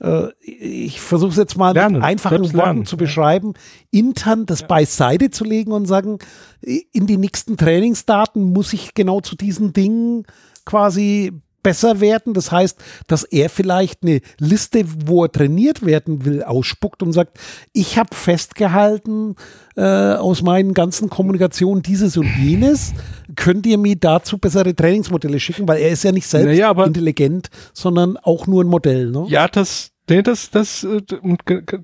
[0.00, 3.54] äh, ich versuche es jetzt mal lernen, mit einfachen Worten zu beschreiben,
[3.92, 4.66] intern das ja.
[4.66, 6.18] beiseite zu legen und sagen,
[6.60, 10.26] in die nächsten Trainingsdaten muss ich genau zu diesen Dingen
[10.64, 11.32] quasi
[11.62, 12.34] besser werden.
[12.34, 17.38] Das heißt, dass er vielleicht eine Liste, wo er trainiert werden will, ausspuckt und sagt,
[17.72, 19.36] ich habe festgehalten
[19.76, 22.92] äh, aus meinen ganzen Kommunikationen dieses und jenes.
[23.36, 25.66] Könnt ihr mir dazu bessere Trainingsmodelle schicken?
[25.68, 29.10] Weil er ist ja nicht selbst naja, intelligent, sondern auch nur ein Modell.
[29.10, 29.26] Ne?
[29.28, 30.86] Ja, das, Nee, das, das,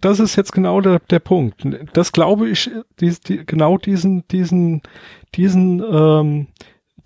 [0.01, 1.65] das ist jetzt genau der, der Punkt.
[1.93, 2.69] Das glaube ich,
[3.01, 4.83] die, die, genau diesen, diesen,
[5.35, 6.47] diesen, ähm,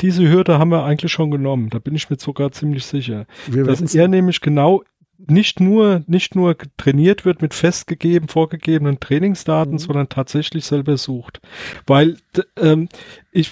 [0.02, 1.70] diese Hürde haben wir eigentlich schon genommen.
[1.70, 3.26] Da bin ich mir sogar ziemlich sicher.
[3.46, 4.82] Wir dass er nämlich genau
[5.18, 9.78] nicht nur, nicht nur trainiert wird mit festgegeben, vorgegebenen Trainingsdaten, mhm.
[9.78, 11.40] sondern tatsächlich selber sucht.
[11.86, 12.16] Weil
[12.56, 12.88] ähm,
[13.30, 13.50] ich,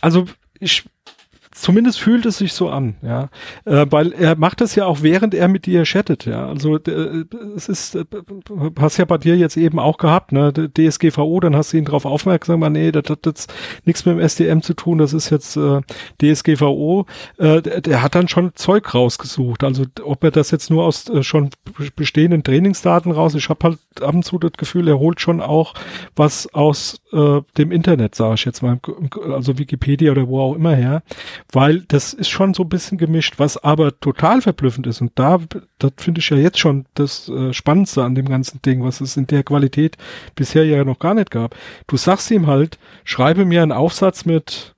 [0.00, 0.26] also
[0.58, 0.84] ich
[1.56, 3.28] zumindest fühlt es sich so an, ja,
[3.64, 7.24] äh, weil er macht das ja auch während er mit dir chattet, ja, also äh,
[7.56, 8.04] es ist, äh,
[8.78, 12.04] hast ja bei dir jetzt eben auch gehabt, ne, DSGVO, dann hast du ihn darauf
[12.04, 13.52] aufmerksam gemacht, nee, das hat jetzt
[13.84, 15.80] nichts mit dem SDM zu tun, das ist jetzt äh,
[16.20, 17.06] DSGVO,
[17.38, 21.08] äh, der, der, hat dann schon Zeug rausgesucht, also ob er das jetzt nur aus
[21.08, 21.50] äh, schon
[21.96, 25.74] bestehenden Trainingsdaten raus, ich habe halt ab und zu das Gefühl, er holt schon auch
[26.14, 28.78] was aus äh, dem Internet, sage ich jetzt mal,
[29.32, 31.02] also Wikipedia oder wo auch immer her,
[31.52, 35.38] weil das ist schon so ein bisschen gemischt, was aber total verblüffend ist und da,
[35.78, 39.16] das finde ich ja jetzt schon das äh, Spannendste an dem ganzen Ding, was es
[39.16, 39.96] in der Qualität
[40.34, 41.54] bisher ja noch gar nicht gab.
[41.86, 44.76] Du sagst ihm halt, schreibe mir einen Aufsatz mit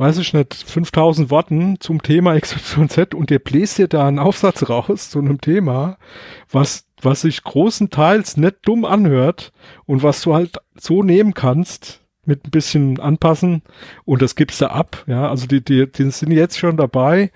[0.00, 4.66] weiß ich nicht, 5000 Worten zum Thema XYZ und der bläst dir da einen Aufsatz
[4.70, 5.98] raus zu einem Thema,
[6.50, 9.52] was, was sich großenteils nicht dumm anhört
[9.84, 13.62] und was du halt so nehmen kannst, mit ein bisschen anpassen
[14.04, 15.04] und das gibst du ab.
[15.06, 17.30] Ja, also die, die, die sind jetzt schon dabei,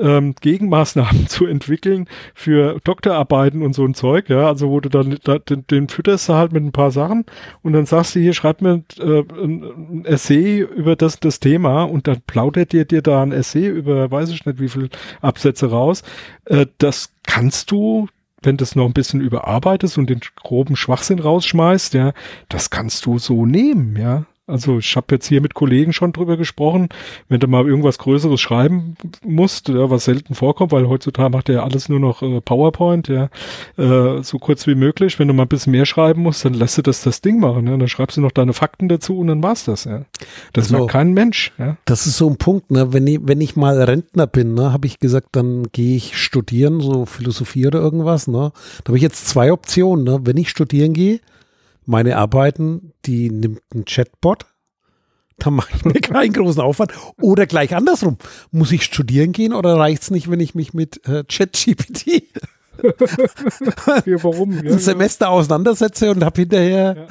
[0.00, 4.28] ähm, Gegenmaßnahmen zu entwickeln für Doktorarbeiten und so ein Zeug.
[4.28, 7.26] Ja, also wo du dann da, den, den fütterst du halt mit ein paar Sachen
[7.62, 12.06] und dann sagst du hier, schreib mir äh, ein, Essay über das, das Thema und
[12.08, 14.88] dann plaudert dir dir da ein Essay über, weiß ich nicht, wie viel
[15.20, 16.02] Absätze raus.
[16.46, 18.08] Äh, das kannst du
[18.42, 22.12] wenn du es noch ein bisschen überarbeitest und den groben Schwachsinn rausschmeißt, ja,
[22.48, 24.24] das kannst du so nehmen, ja.
[24.50, 26.88] Also ich habe jetzt hier mit Kollegen schon drüber gesprochen,
[27.28, 31.56] wenn du mal irgendwas Größeres schreiben musst, ja, was selten vorkommt, weil heutzutage macht er
[31.56, 33.30] ja alles nur noch äh, PowerPoint, ja,
[33.76, 35.18] äh, so kurz wie möglich.
[35.18, 37.66] Wenn du mal ein bisschen mehr schreiben musst, dann lässt du das das Ding machen,
[37.66, 37.76] ja.
[37.76, 40.02] Dann schreibst du noch deine Fakten dazu und dann war's das, ja.
[40.52, 41.76] Das also, macht kein Mensch, ja.
[41.84, 42.92] Das ist so ein Punkt, ne?
[42.92, 46.80] Wenn ich, wenn ich mal Rentner bin, ne, habe ich gesagt, dann gehe ich studieren,
[46.80, 48.52] so Philosophie oder irgendwas, ne.
[48.84, 50.20] Da habe ich jetzt zwei Optionen, ne.
[50.24, 51.20] Wenn ich studieren gehe,
[51.90, 54.46] meine Arbeiten, die nimmt ein Chatbot,
[55.38, 56.92] da mache ich mir keinen großen Aufwand.
[57.20, 58.18] Oder gleich andersrum.
[58.50, 62.06] Muss ich studieren gehen oder reicht es nicht, wenn ich mich mit äh, ChatGPT
[64.54, 64.64] ja?
[64.64, 67.08] Ja, ein Semester auseinandersetze und habe hinterher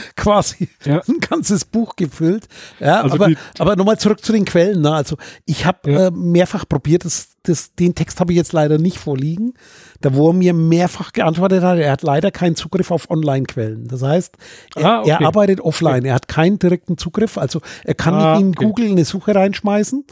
[0.16, 1.00] quasi ja.
[1.08, 2.46] ein ganzes Buch gefüllt.
[2.80, 4.82] Ja, also aber, aber nochmal zurück zu den Quellen.
[4.82, 4.92] Ne?
[4.92, 6.06] Also ich habe ja.
[6.06, 9.54] äh, mehrfach probiert, das, das, den Text habe ich jetzt leider nicht vorliegen,
[10.00, 13.88] da wo er mir mehrfach geantwortet hat, er hat leider keinen Zugriff auf Online-Quellen.
[13.88, 14.36] Das heißt,
[14.76, 15.10] er, ah, okay.
[15.10, 16.08] er arbeitet offline, okay.
[16.08, 18.64] er hat keinen direkten Zugriff, also er kann ah, nicht in okay.
[18.64, 20.04] Google eine Suche reinschmeißen.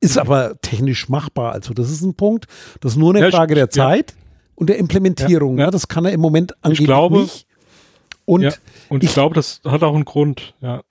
[0.00, 0.20] Ist mhm.
[0.20, 1.52] aber technisch machbar.
[1.52, 2.46] Also das ist ein Punkt.
[2.80, 4.14] Das ist nur eine ja, Frage der Zeit
[4.54, 5.58] und der Implementierung.
[5.58, 7.46] Ja, Das kann er im Moment angeblich ich glaube, nicht.
[8.24, 8.52] Und, ja,
[8.88, 10.82] und ich, ich glaube, das hat auch einen Grund, ja.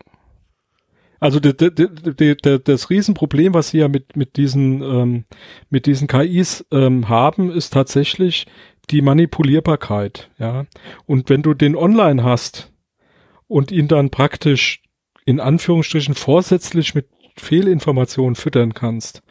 [1.20, 5.26] Also de, de, de, das Riesenproblem, was sie ja mit, mit diesen, ähm,
[5.70, 8.46] mit diesen KIs ähm, haben, ist tatsächlich
[8.92, 10.66] die Manipulierbarkeit, ja.
[11.06, 12.72] Und wenn du den online hast
[13.48, 14.84] und ihn dann praktisch
[15.26, 19.24] in Anführungsstrichen vorsätzlich mit Fehlinformationen füttern kannst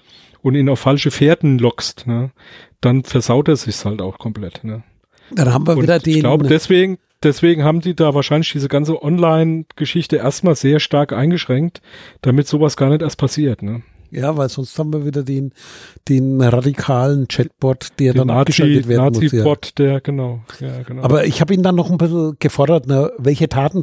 [0.42, 2.32] und ihn auf falsche Fährten lockst, ne,
[2.80, 4.82] dann versaut er sich halt auch komplett, ne.
[5.30, 6.14] Dann haben wir und wieder den.
[6.14, 11.82] Ich glaube, deswegen, deswegen haben die da wahrscheinlich diese ganze Online-Geschichte erstmal sehr stark eingeschränkt,
[12.22, 13.62] damit sowas gar nicht erst passiert.
[13.62, 13.82] Ne?
[14.10, 15.52] Ja, weil sonst haben wir wieder den,
[16.08, 19.32] den radikalen Chatbot, der den dann Nazi, abgeschaltet werden Nazi muss.
[19.32, 19.72] Nazi-Bot, ja.
[19.76, 21.02] der, genau, ja, genau.
[21.02, 23.82] Aber ich habe ihn dann noch ein bisschen gefordert, ne, welche Daten,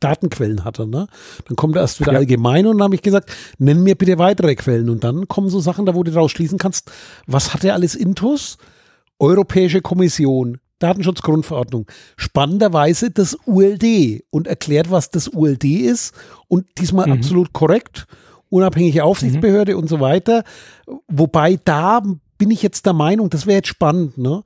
[0.00, 0.86] Datenquellen hat er.
[0.86, 1.06] Ne?
[1.46, 2.18] Dann kommt er erst wieder ja.
[2.18, 4.90] allgemein und dann habe ich gesagt, nenn mir bitte weitere Quellen.
[4.90, 6.90] Und dann kommen so Sachen, da wo du daraus schließen kannst,
[7.26, 8.58] was hat er alles intus?
[9.18, 11.86] Europäische Kommission, Datenschutzgrundverordnung.
[12.16, 16.14] Spannenderweise das ULD und erklärt, was das ULD ist
[16.48, 17.12] und diesmal mhm.
[17.14, 18.06] absolut korrekt,
[18.48, 19.78] unabhängige Aufsichtsbehörde mhm.
[19.78, 20.44] und so weiter.
[21.08, 22.02] Wobei da
[22.38, 24.42] bin ich jetzt der Meinung, das wäre jetzt spannend, ne?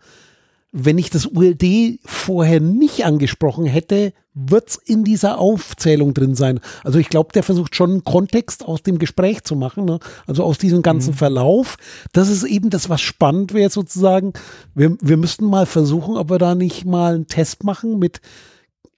[0.79, 6.61] Wenn ich das ULD vorher nicht angesprochen hätte, wird es in dieser Aufzählung drin sein.
[6.85, 9.99] Also ich glaube, der versucht schon einen Kontext aus dem Gespräch zu machen, ne?
[10.27, 11.17] also aus diesem ganzen mhm.
[11.17, 11.77] Verlauf.
[12.13, 14.35] Das ist eben das, was spannend wäre sozusagen.
[14.75, 18.21] Wir, wir müssten mal versuchen, ob wir da nicht mal einen Test machen mit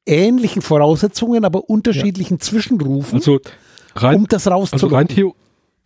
[0.04, 2.40] ähnlichen Voraussetzungen, aber unterschiedlichen ja.
[2.40, 3.38] Zwischenrufen, also
[3.94, 4.96] rein, um das rauszufinden.
[4.96, 5.06] Also rein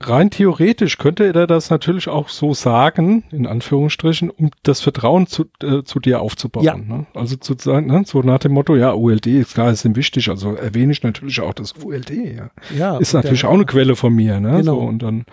[0.02, 5.82] theoretisch könnte er das natürlich auch so sagen, in Anführungsstrichen, um das Vertrauen zu, äh,
[5.82, 6.64] zu dir aufzubauen.
[6.64, 6.76] Ja.
[6.76, 7.06] Ne?
[7.14, 8.02] Also zu sagen, ne?
[8.06, 11.40] so nach dem Motto, ja, ULD ist klar, ist ihm wichtig, also erwähne ich natürlich
[11.40, 12.50] auch das ULD, ja.
[12.76, 14.58] ja ist natürlich der, auch eine Quelle von mir, ne?
[14.58, 14.74] Genau.
[14.74, 15.24] So, und dann,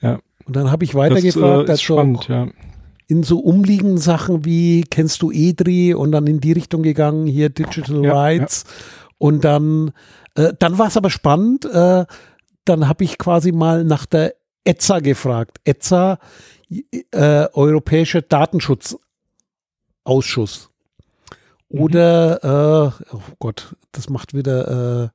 [0.00, 0.18] ja.
[0.46, 2.48] Und dann habe ich weitergefragt, das, äh, ist spannend, ja.
[3.08, 7.48] In so umliegenden Sachen wie, kennst du EDRI und dann in die Richtung gegangen, hier
[7.48, 8.64] Digital ja, Rights.
[8.66, 8.74] Ja.
[9.18, 9.90] Und dann,
[10.36, 12.04] äh, dann war es aber spannend, äh,
[12.64, 14.34] dann habe ich quasi mal nach der
[14.64, 15.58] ETSA gefragt.
[15.64, 16.18] ETSA,
[17.12, 20.70] äh, Europäischer Datenschutzausschuss.
[21.68, 22.48] Oder, mhm.
[22.48, 25.08] äh, oh Gott, das macht wieder, äh,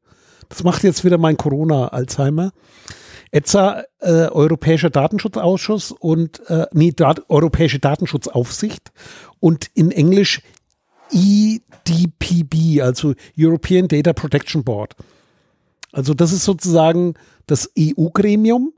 [0.50, 2.52] das macht jetzt wieder mein Corona-Alzheimer.
[3.32, 8.91] ETSA, äh, Europäischer Datenschutzausschuss und, äh, nee, Dat Europäische Datenschutzaufsicht
[9.39, 10.41] und in Englisch
[11.12, 14.96] EDPB, also European Data Protection Board.
[15.96, 17.14] Also das ist sozusagen
[17.48, 18.74] das EU-Gremium.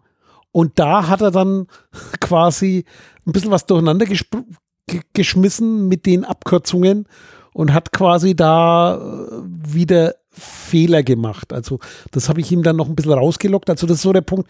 [0.52, 1.68] Und da hat er dann
[2.22, 2.86] quasi
[3.26, 4.06] ein bisschen was durcheinander
[5.14, 7.08] geschmissen mit den Abkürzungen
[7.54, 11.52] und hat quasi da äh, wieder Fehler gemacht.
[11.52, 11.80] Also
[12.12, 13.70] das habe ich ihm dann noch ein bisschen rausgelockt.
[13.70, 14.50] Also das ist so der Punkt.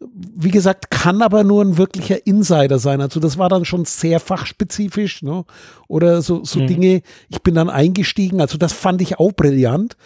[0.00, 3.00] Wie gesagt, kann aber nur ein wirklicher Insider sein.
[3.00, 5.44] Also das war dann schon sehr fachspezifisch, ne?
[5.88, 6.66] Oder so, so mhm.
[6.66, 7.02] Dinge.
[7.28, 8.40] Ich bin dann eingestiegen.
[8.40, 9.96] Also das fand ich auch brillant.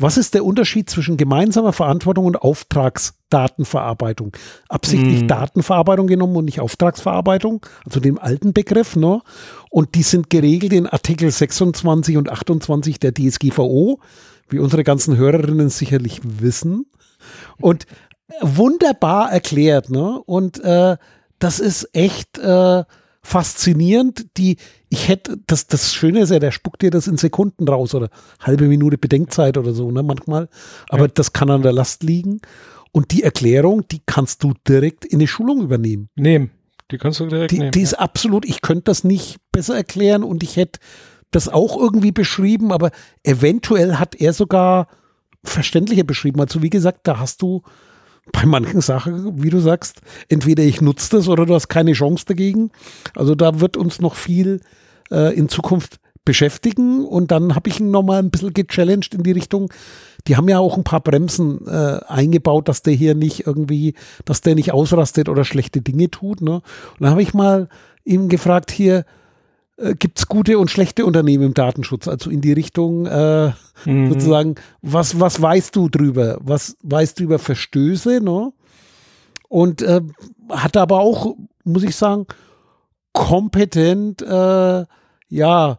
[0.00, 4.36] Was ist der Unterschied zwischen gemeinsamer Verantwortung und Auftragsdatenverarbeitung?
[4.68, 5.26] Absichtlich mm.
[5.26, 9.20] Datenverarbeitung genommen und nicht Auftragsverarbeitung, also dem alten Begriff, ne?
[9.70, 13.98] Und die sind geregelt in Artikel 26 und 28 der DSGVO,
[14.48, 16.86] wie unsere ganzen Hörerinnen sicherlich wissen.
[17.60, 17.86] Und
[18.40, 20.22] wunderbar erklärt, ne?
[20.26, 20.96] Und äh,
[21.40, 22.84] das ist echt äh,
[23.22, 24.26] faszinierend.
[24.36, 24.58] Die,
[24.90, 28.08] ich hätte, das, das Schöne ist ja, der spuckt dir das in Sekunden raus oder
[28.40, 30.48] halbe Minute Bedenkzeit oder so, ne, manchmal.
[30.88, 31.10] Aber ja.
[31.12, 32.40] das kann an der Last liegen.
[32.92, 36.08] Und die Erklärung, die kannst du direkt in die Schulung übernehmen.
[36.16, 36.50] Nehmen.
[36.90, 37.72] Die kannst du direkt die, nehmen.
[37.72, 40.80] Die ist absolut, ich könnte das nicht besser erklären und ich hätte
[41.30, 42.90] das auch irgendwie beschrieben, aber
[43.22, 44.88] eventuell hat er sogar
[45.44, 46.40] verständlicher beschrieben.
[46.40, 47.62] Also wie gesagt, da hast du
[48.32, 52.24] bei manchen Sachen, wie du sagst, entweder ich nutze das oder du hast keine Chance
[52.26, 52.70] dagegen.
[53.14, 54.60] Also da wird uns noch viel
[55.10, 59.32] äh, in Zukunft beschäftigen und dann habe ich ihn nochmal ein bisschen gechallenged in die
[59.32, 59.72] Richtung.
[60.26, 63.94] Die haben ja auch ein paar Bremsen äh, eingebaut, dass der hier nicht irgendwie,
[64.26, 66.42] dass der nicht ausrastet oder schlechte Dinge tut.
[66.42, 66.56] Ne?
[66.56, 66.62] Und
[67.00, 67.70] dann habe ich mal
[68.04, 69.06] ihm gefragt, hier,
[69.78, 73.52] äh, gibt es gute und schlechte Unternehmen im Datenschutz, also in die Richtung äh,
[73.86, 74.10] mhm.
[74.10, 76.38] sozusagen, was, was weißt du drüber?
[76.42, 78.20] Was weißt du über Verstöße?
[78.20, 78.52] Ne?
[79.48, 80.02] Und äh,
[80.50, 82.26] hat aber auch, muss ich sagen,
[83.12, 84.84] kompetent, äh,
[85.28, 85.78] ja,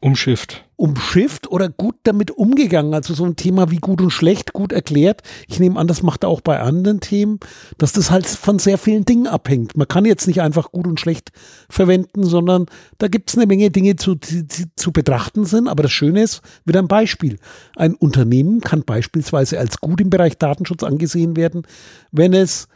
[0.00, 0.64] umschifft.
[0.76, 2.94] Umschifft oder gut damit umgegangen.
[2.94, 5.22] Also so ein Thema wie gut und schlecht gut erklärt.
[5.48, 7.40] Ich nehme an, das macht er auch bei anderen Themen,
[7.78, 9.76] dass das halt von sehr vielen Dingen abhängt.
[9.76, 11.30] Man kann jetzt nicht einfach gut und schlecht
[11.68, 12.66] verwenden, sondern
[12.98, 15.68] da gibt es eine Menge Dinge zu, die, die zu betrachten sind.
[15.68, 17.38] Aber das Schöne ist, wieder ein Beispiel.
[17.76, 21.66] Ein Unternehmen kann beispielsweise als gut im Bereich Datenschutz angesehen werden,
[22.12, 22.68] wenn es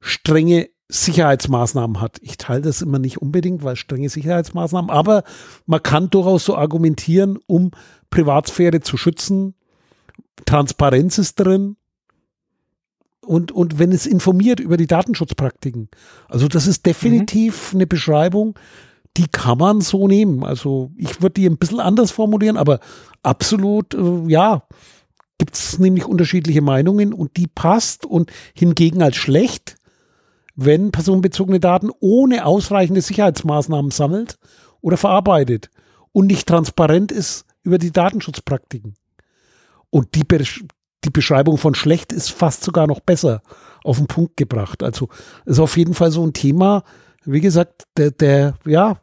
[0.00, 2.18] strenge Sicherheitsmaßnahmen hat.
[2.22, 5.24] Ich teile das immer nicht unbedingt, weil strenge Sicherheitsmaßnahmen, aber
[5.66, 7.72] man kann durchaus so argumentieren, um
[8.10, 9.54] Privatsphäre zu schützen.
[10.44, 11.76] Transparenz ist drin.
[13.20, 15.88] Und, und wenn es informiert über die Datenschutzpraktiken.
[16.28, 17.78] Also das ist definitiv mhm.
[17.78, 18.56] eine Beschreibung,
[19.16, 20.44] die kann man so nehmen.
[20.44, 22.78] Also ich würde die ein bisschen anders formulieren, aber
[23.24, 24.62] absolut, äh, ja,
[25.38, 29.76] gibt es nämlich unterschiedliche Meinungen und die passt und hingegen als schlecht
[30.56, 34.38] wenn personenbezogene Daten ohne ausreichende Sicherheitsmaßnahmen sammelt
[34.80, 35.70] oder verarbeitet
[36.12, 38.94] und nicht transparent ist über die Datenschutzpraktiken.
[39.90, 40.42] Und die, Be
[41.04, 43.42] die Beschreibung von schlecht ist fast sogar noch besser
[43.84, 44.82] auf den Punkt gebracht.
[44.82, 45.08] Also
[45.44, 46.82] ist auf jeden Fall so ein Thema,
[47.24, 48.98] wie gesagt, der, der ja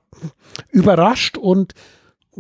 [0.72, 1.74] überrascht und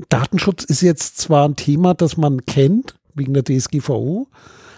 [0.09, 4.27] Datenschutz ist jetzt zwar ein Thema, das man kennt, wegen der DSGVO,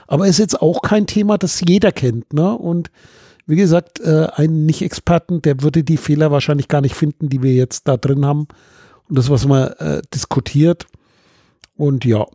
[0.07, 2.33] aber ist jetzt auch kein Thema, das jeder kennt.
[2.33, 2.55] Ne?
[2.55, 2.91] Und
[3.47, 7.53] wie gesagt, äh, einen Nicht-Experten, der würde die Fehler wahrscheinlich gar nicht finden, die wir
[7.53, 8.47] jetzt da drin haben.
[9.07, 10.87] Und das, was man äh, diskutiert.
[11.75, 12.25] Und ja.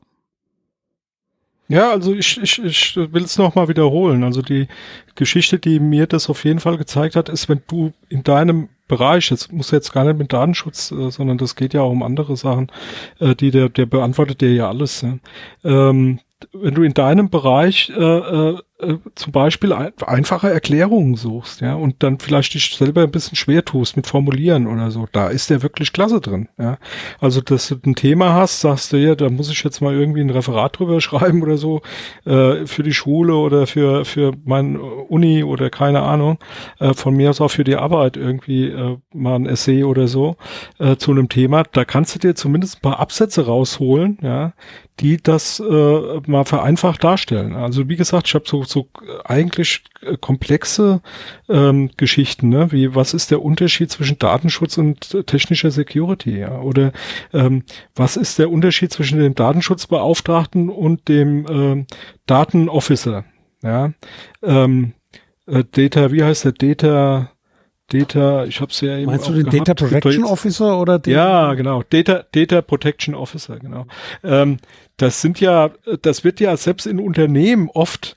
[1.69, 4.25] Ja, also ich, ich, ich will es nochmal wiederholen.
[4.25, 4.69] Also die
[5.15, 9.31] Geschichte, die mir das auf jeden Fall gezeigt hat, ist, wenn du in deinem Bereich,
[9.31, 12.37] jetzt muss jetzt gar nicht mit Datenschutz, äh, sondern das geht ja auch um andere
[12.37, 12.73] Sachen,
[13.21, 15.03] äh, die der, der beantwortet dir ja alles.
[15.03, 15.19] Ja.
[15.63, 16.19] Ähm,
[16.53, 22.03] wenn du in deinem Bereich äh, äh, zum Beispiel ein, einfache Erklärungen suchst, ja, und
[22.03, 25.63] dann vielleicht dich selber ein bisschen schwer tust mit Formulieren oder so, da ist der
[25.63, 26.79] wirklich klasse drin, ja.
[27.21, 30.21] Also, dass du ein Thema hast, sagst du, ja, da muss ich jetzt mal irgendwie
[30.21, 31.83] ein Referat drüber schreiben oder so,
[32.25, 36.39] äh, für die Schule oder für, für mein Uni oder keine Ahnung,
[36.79, 40.37] äh, von mir aus auch für die Arbeit irgendwie äh, mal ein Essay oder so
[40.79, 44.53] äh, zu einem Thema, da kannst du dir zumindest ein paar Absätze rausholen, ja,
[45.01, 47.55] die das mal vereinfacht darstellen.
[47.55, 48.89] Also wie gesagt, ich habe so, so
[49.25, 49.85] eigentlich
[50.21, 51.01] komplexe
[51.49, 52.73] ähm, Geschichten, ne?
[52.73, 56.61] wie was ist der Unterschied zwischen Datenschutz und technischer Security, ja?
[56.61, 56.93] Oder
[57.33, 57.65] ähm,
[57.95, 61.87] was ist der Unterschied zwischen dem Datenschutzbeauftragten und dem ähm,
[62.27, 63.25] Datenofficer?
[63.63, 63.93] Ja,
[64.43, 64.95] ähm,
[65.47, 67.31] äh, Data, wie heißt der Data?
[67.93, 69.69] Data, ich habe es ja eben Meinst du den gehabt.
[69.69, 71.13] Data Protection Officer oder den?
[71.13, 73.87] Ja, genau, Data Data Protection Officer, genau.
[74.23, 74.59] Ähm,
[74.97, 75.71] das sind ja,
[76.03, 78.17] das wird ja selbst in Unternehmen oft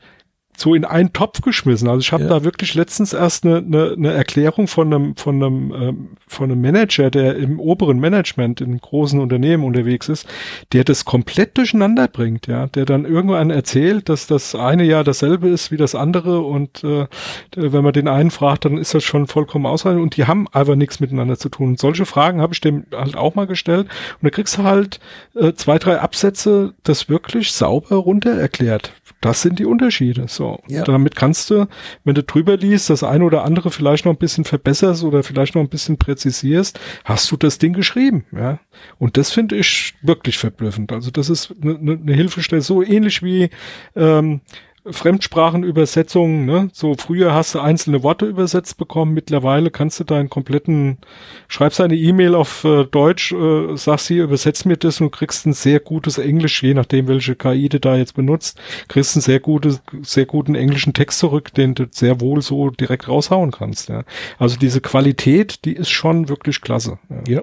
[0.57, 1.87] so in einen Topf geschmissen.
[1.87, 2.29] Also ich habe ja.
[2.29, 6.61] da wirklich letztens erst eine, eine, eine Erklärung von einem von einem ähm, von einem
[6.61, 10.27] Manager, der im oberen Management in einem großen Unternehmen unterwegs ist,
[10.71, 15.49] der das komplett durcheinander bringt, ja, der dann irgendwann erzählt, dass das eine Jahr dasselbe
[15.49, 17.07] ist wie das andere und äh,
[17.55, 20.75] wenn man den einen fragt, dann ist das schon vollkommen ausreichend und die haben einfach
[20.75, 21.69] nichts miteinander zu tun.
[21.69, 23.87] Und solche Fragen habe ich dem halt auch mal gestellt
[24.21, 24.99] und da kriegst du halt
[25.35, 28.93] äh, zwei, drei Absätze, das wirklich sauber runter erklärt.
[29.23, 30.25] Das sind die Unterschiede.
[30.27, 30.83] So, ja.
[30.83, 31.65] damit kannst du,
[32.03, 35.55] wenn du drüber liest, das eine oder andere vielleicht noch ein bisschen verbesserst oder vielleicht
[35.55, 38.25] noch ein bisschen präzisierst, hast du das Ding geschrieben.
[38.33, 38.59] Ja,
[38.99, 40.91] und das finde ich wirklich verblüffend.
[40.91, 43.49] Also das ist eine ne, ne Hilfestelle, so ähnlich wie
[43.95, 44.41] ähm,
[44.85, 46.69] Fremdsprachenübersetzungen, ne?
[46.73, 50.97] So früher hast du einzelne Worte übersetzt bekommen, mittlerweile kannst du deinen kompletten,
[51.47, 55.53] schreibst eine E-Mail auf äh, Deutsch, äh, sagst sie, übersetzt mir das und kriegst ein
[55.53, 58.59] sehr gutes Englisch, je nachdem welche KI du da jetzt benutzt,
[58.89, 63.07] kriegst einen sehr gutes, sehr guten englischen Text zurück, den du sehr wohl so direkt
[63.07, 63.87] raushauen kannst.
[63.87, 64.03] Ja?
[64.37, 66.99] Also diese Qualität, die ist schon wirklich klasse.
[67.09, 67.35] Ja.
[67.35, 67.41] ja.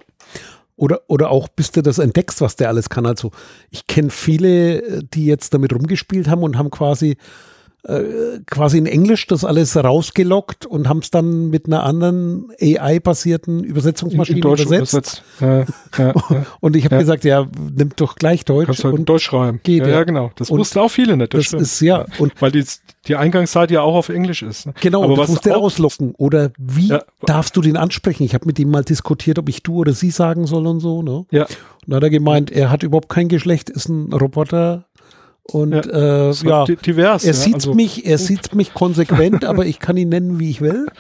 [0.81, 3.05] Oder, oder auch bis du das entdeckst, was der alles kann.
[3.05, 3.33] Also
[3.71, 7.19] ich kenne viele, die jetzt damit rumgespielt haben und haben quasi
[7.85, 13.65] äh, quasi in Englisch das alles rausgelockt und haben es dann mit einer anderen AI-basierten
[13.65, 15.23] Übersetzungsmaschine in, in übersetzt.
[15.41, 15.67] Ja, ja,
[16.31, 16.47] ja.
[16.61, 18.67] und ich habe gesagt, ja, nimm doch gleich Deutsch.
[18.67, 19.61] Kannst halt und Deutsch schreiben.
[19.63, 20.31] Geht, ja, genau.
[20.37, 21.33] Das wussten auch viele nicht.
[21.33, 22.05] Das, das ist ja.
[22.19, 22.65] Und Weil die,
[23.07, 24.67] die Eingangsseite ja auch auf Englisch ist.
[24.67, 24.75] Ne?
[24.81, 26.15] Genau, aber was musst du rauslocken.
[26.17, 26.93] Oder wie
[27.25, 28.25] darfst du den ansprechen?
[28.25, 31.03] Ich habe mit ihm mal diskutiert, ob ich du oder sie sagen soll und so.
[31.03, 31.25] Ne?
[31.31, 31.45] Ja.
[31.45, 31.51] Und
[31.87, 34.85] da hat er gemeint, er hat überhaupt kein Geschlecht, ist ein Roboter,
[35.45, 39.79] und ja, äh, ja divers, er sieht also, mich, er sieht mich konsequent, aber ich
[39.79, 40.87] kann ihn nennen, wie ich will.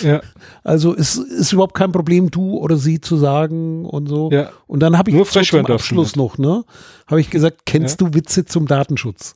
[0.00, 0.20] Ja.
[0.62, 4.30] Also es ist überhaupt kein Problem, du oder sie zu sagen und so.
[4.30, 4.50] Ja.
[4.68, 6.64] Und dann habe ich Nur so zum Abschluss noch, ne,
[7.08, 8.06] habe ich gesagt, kennst ja.
[8.06, 9.34] du Witze zum Datenschutz?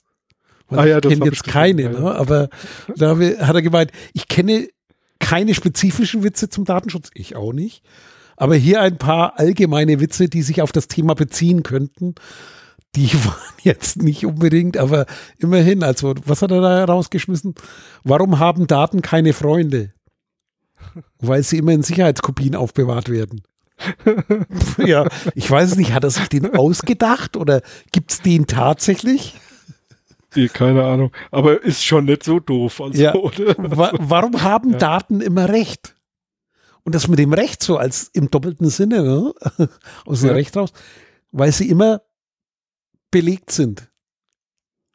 [0.68, 2.14] Weil ah, ja, ich kenne jetzt keine, ne?
[2.14, 2.48] aber
[2.96, 4.68] da hat er gemeint, ich kenne
[5.20, 7.82] keine spezifischen Witze zum Datenschutz, ich auch nicht.
[8.36, 12.14] Aber hier ein paar allgemeine Witze, die sich auf das Thema beziehen könnten.
[12.96, 15.06] Die waren jetzt nicht unbedingt, aber
[15.38, 15.82] immerhin.
[15.82, 17.54] Also, was hat er da rausgeschmissen?
[18.02, 19.92] Warum haben Daten keine Freunde?
[21.18, 23.42] Weil sie immer in Sicherheitskopien aufbewahrt werden.
[24.78, 27.60] ja, ich weiß es nicht, hat er sich den ausgedacht oder
[27.92, 29.38] gibt es den tatsächlich?
[30.34, 31.12] Nee, keine Ahnung.
[31.30, 32.80] Aber ist schon nicht so doof.
[32.80, 33.14] Also, ja.
[33.14, 34.78] Wa warum haben ja.
[34.78, 35.94] Daten immer Recht?
[36.84, 39.34] Und das mit dem Recht so als im doppelten Sinne, ne?
[40.06, 40.34] aus dem ja.
[40.34, 40.72] Recht raus,
[41.32, 42.00] weil sie immer
[43.16, 43.88] belegt sind.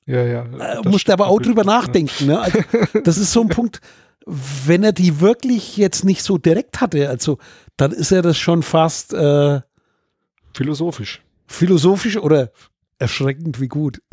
[0.05, 0.43] Ja, ja.
[0.43, 2.28] Äh, musst aber auch drüber nachdenken.
[2.28, 2.39] Ne?
[2.39, 2.59] Also,
[3.03, 3.82] das ist so ein Punkt,
[4.28, 7.39] wenn er die wirklich jetzt nicht so direkt hatte, also
[7.78, 9.61] dann ist er das schon fast äh,
[10.53, 11.24] philosophisch.
[11.47, 12.51] Philosophisch oder
[12.99, 14.03] erschreckend wie gut.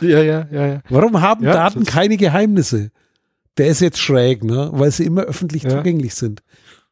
[0.00, 0.80] Ja, ja, ja, ja.
[0.88, 2.90] Warum haben ja, Daten keine Geheimnisse?
[3.58, 4.70] Der ist jetzt schräg, ne?
[4.72, 5.70] Weil sie immer öffentlich ja.
[5.70, 6.42] zugänglich sind.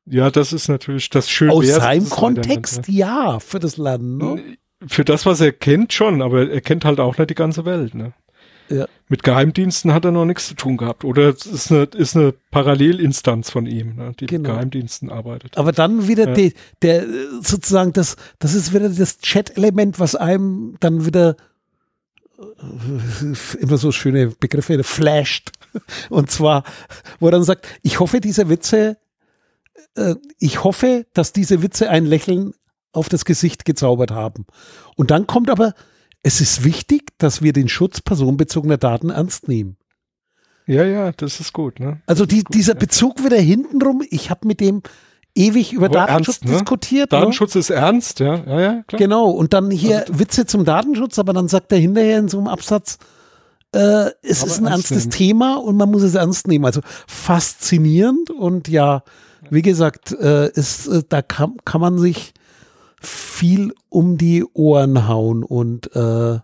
[0.05, 1.53] Ja, das ist natürlich das Schöne.
[1.53, 4.58] Aus seinem Kontext, ja, für das Land, ne?
[4.87, 7.95] Für das, was er kennt, schon, aber er kennt halt auch nicht die ganze Welt,
[7.95, 8.13] ne?
[8.71, 8.87] Ja.
[9.09, 11.05] Mit Geheimdiensten hat er noch nichts zu tun gehabt.
[11.05, 14.49] Oder es ist eine, ist eine Parallelinstanz von ihm, ne, die genau.
[14.49, 15.57] mit Geheimdiensten arbeitet.
[15.57, 16.35] Aber dann wieder ja.
[16.35, 17.07] die, der
[17.41, 21.37] sozusagen das, das ist wieder das Chat-Element, was einem dann wieder
[22.39, 25.53] äh, immer so schöne Begriffe, flasht.
[26.11, 26.65] Und zwar,
[27.21, 28.99] wo er dann sagt, ich hoffe, diese Witze,
[29.95, 32.53] äh, ich hoffe, dass diese Witze ein Lächeln
[32.93, 34.47] auf das Gesicht gezaubert haben.
[34.97, 35.75] Und dann kommt aber
[36.23, 39.77] es ist wichtig, dass wir den Schutz personenbezogener Daten ernst nehmen.
[40.67, 41.81] Ja, ja, das ist gut.
[41.81, 42.03] Ne?
[42.07, 42.79] Also die, gut, dieser ja.
[42.79, 44.83] Bezug wieder hintenrum, ich habe mit dem
[45.35, 46.53] ewig über Aber Datenschutz ernst, ne?
[46.53, 47.13] diskutiert.
[47.13, 47.19] Ne?
[47.19, 47.61] Datenschutz ne?
[47.61, 48.99] ist ernst, ja, ja, ja, klar.
[48.99, 52.39] Genau, und dann hier also, Witze zum Datenschutz, aber dann sagt er hinterher in so
[52.39, 52.99] einem Absatz,
[53.73, 55.11] äh, es ist ein ernstes nehmen.
[55.11, 56.65] Thema und man muss es ernst nehmen.
[56.65, 59.03] Also faszinierend und ja,
[59.51, 62.35] wie gesagt, äh, ist, äh, da kann, kann man sich
[63.01, 66.39] viel um die Ohren hauen und äh,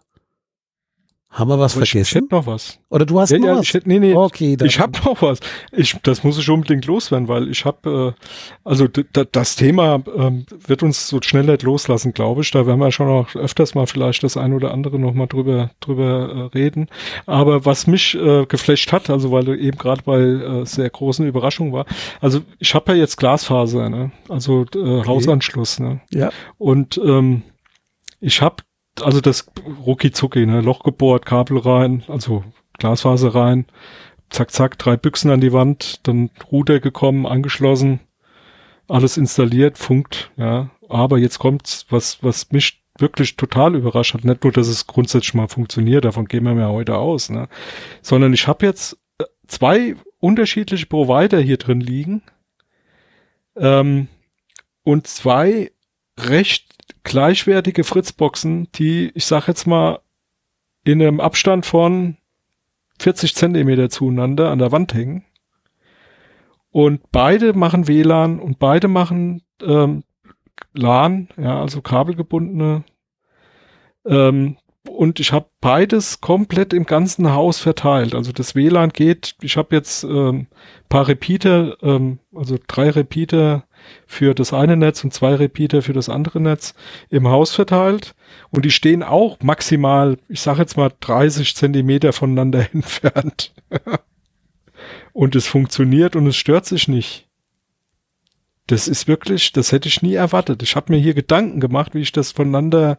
[1.34, 2.18] haben wir was Aber vergessen?
[2.18, 2.78] Ich, hätte noch was.
[2.90, 3.62] Oder du hast ja, noch ja, was?
[3.62, 5.40] Ich hätte, nee, nee, okay, ich habe noch was.
[5.72, 8.22] Ich, das muss ich unbedingt loswerden, weil ich habe, äh,
[8.62, 10.30] also das Thema äh,
[10.68, 12.52] wird uns so schnell nicht loslassen, glaube ich.
[12.52, 15.70] Da werden wir schon auch öfters mal vielleicht das ein oder andere noch mal drüber,
[15.80, 16.86] drüber äh, reden.
[17.26, 21.26] Aber was mich äh, geflasht hat, also weil du eben gerade bei äh, sehr großen
[21.26, 21.84] Überraschungen war,
[22.20, 24.12] also ich habe ja jetzt Glasfaser, ne?
[24.28, 25.08] also äh, okay.
[25.08, 25.80] Hausanschluss.
[25.80, 26.00] Ne?
[26.12, 26.30] Ja.
[26.58, 27.42] Und ähm,
[28.20, 28.62] ich habe
[29.00, 29.46] also das
[29.86, 32.44] rucki zucki, ne, Loch gebohrt, Kabel rein, also
[32.78, 33.66] Glasfaser rein,
[34.30, 38.00] zack, zack, drei Büchsen an die Wand, dann Router gekommen, angeschlossen,
[38.88, 40.70] alles installiert, funkt, ja.
[40.88, 45.34] Aber jetzt kommt's, was, was mich wirklich total überrascht hat, nicht nur, dass es grundsätzlich
[45.34, 47.48] mal funktioniert, davon gehen wir ja heute aus, ne,
[48.02, 52.22] sondern ich habe jetzt äh, zwei unterschiedliche Provider hier drin liegen
[53.56, 54.08] ähm,
[54.84, 55.72] und zwei
[56.18, 60.00] recht gleichwertige Fritzboxen, die, ich sag jetzt mal,
[60.84, 62.16] in einem Abstand von
[63.00, 65.24] 40 Zentimeter zueinander an der Wand hängen.
[66.70, 70.04] Und beide machen WLAN und beide machen ähm,
[70.72, 72.84] LAN, ja, also kabelgebundene.
[74.04, 74.56] Ähm,
[74.88, 78.14] und ich habe beides komplett im ganzen Haus verteilt.
[78.14, 80.48] Also das WLAN geht, ich habe jetzt ähm,
[80.88, 83.64] paar Repeater, ähm, also drei Repeater
[84.06, 86.74] für das eine Netz und zwei Repeater für das andere Netz
[87.10, 88.14] im Haus verteilt.
[88.50, 93.54] Und die stehen auch maximal, ich sage jetzt mal 30 Zentimeter voneinander entfernt.
[95.12, 97.28] und es funktioniert und es stört sich nicht.
[98.66, 100.62] Das ist wirklich, das hätte ich nie erwartet.
[100.62, 102.98] Ich habe mir hier Gedanken gemacht, wie ich das voneinander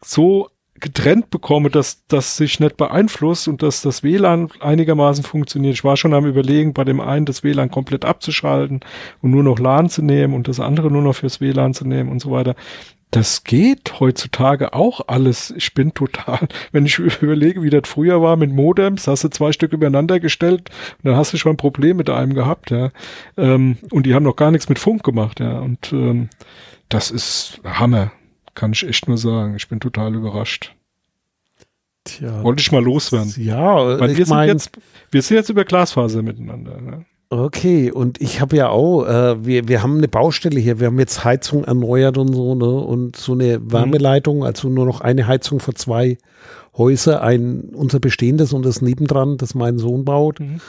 [0.00, 0.48] so
[0.82, 5.74] getrennt bekomme, dass das sich nicht beeinflusst und dass das WLAN einigermaßen funktioniert.
[5.74, 8.80] Ich war schon am überlegen, bei dem einen das WLAN komplett abzuschalten
[9.22, 12.10] und nur noch LAN zu nehmen und das andere nur noch fürs WLAN zu nehmen
[12.10, 12.54] und so weiter.
[13.12, 15.52] Das geht heutzutage auch alles.
[15.56, 19.52] Ich bin total, wenn ich überlege, wie das früher war mit Modems, hast du zwei
[19.52, 22.90] Stück übereinander gestellt und dann hast du schon ein Problem mit einem gehabt, ja.
[23.36, 25.60] Ähm, und die haben noch gar nichts mit Funk gemacht, ja.
[25.60, 26.28] Und ähm,
[26.88, 28.10] das ist Hammer.
[28.54, 29.54] Kann ich echt nur sagen.
[29.56, 30.74] Ich bin total überrascht.
[32.04, 32.42] Tja.
[32.42, 33.32] Wollte ich mal loswerden.
[33.36, 34.78] Ja, Weil wir, mein, sind jetzt,
[35.10, 36.80] wir sind jetzt über Glasfaser miteinander.
[36.80, 37.04] Ne?
[37.30, 40.98] Okay, und ich habe ja auch, äh, wir, wir haben eine Baustelle hier, wir haben
[40.98, 42.66] jetzt Heizung erneuert und so, ne?
[42.66, 44.42] Und so eine Wärmeleitung, mhm.
[44.42, 46.18] also nur noch eine Heizung für zwei
[46.76, 50.40] Häuser, ein unser bestehendes und das nebendran, das mein Sohn baut.
[50.40, 50.60] Mhm.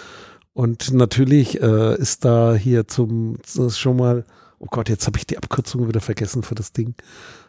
[0.54, 3.38] Und natürlich äh, ist da hier zum
[3.70, 4.24] schon mal
[4.64, 6.96] oh Gott, jetzt habe ich die Abkürzung wieder vergessen für das Ding,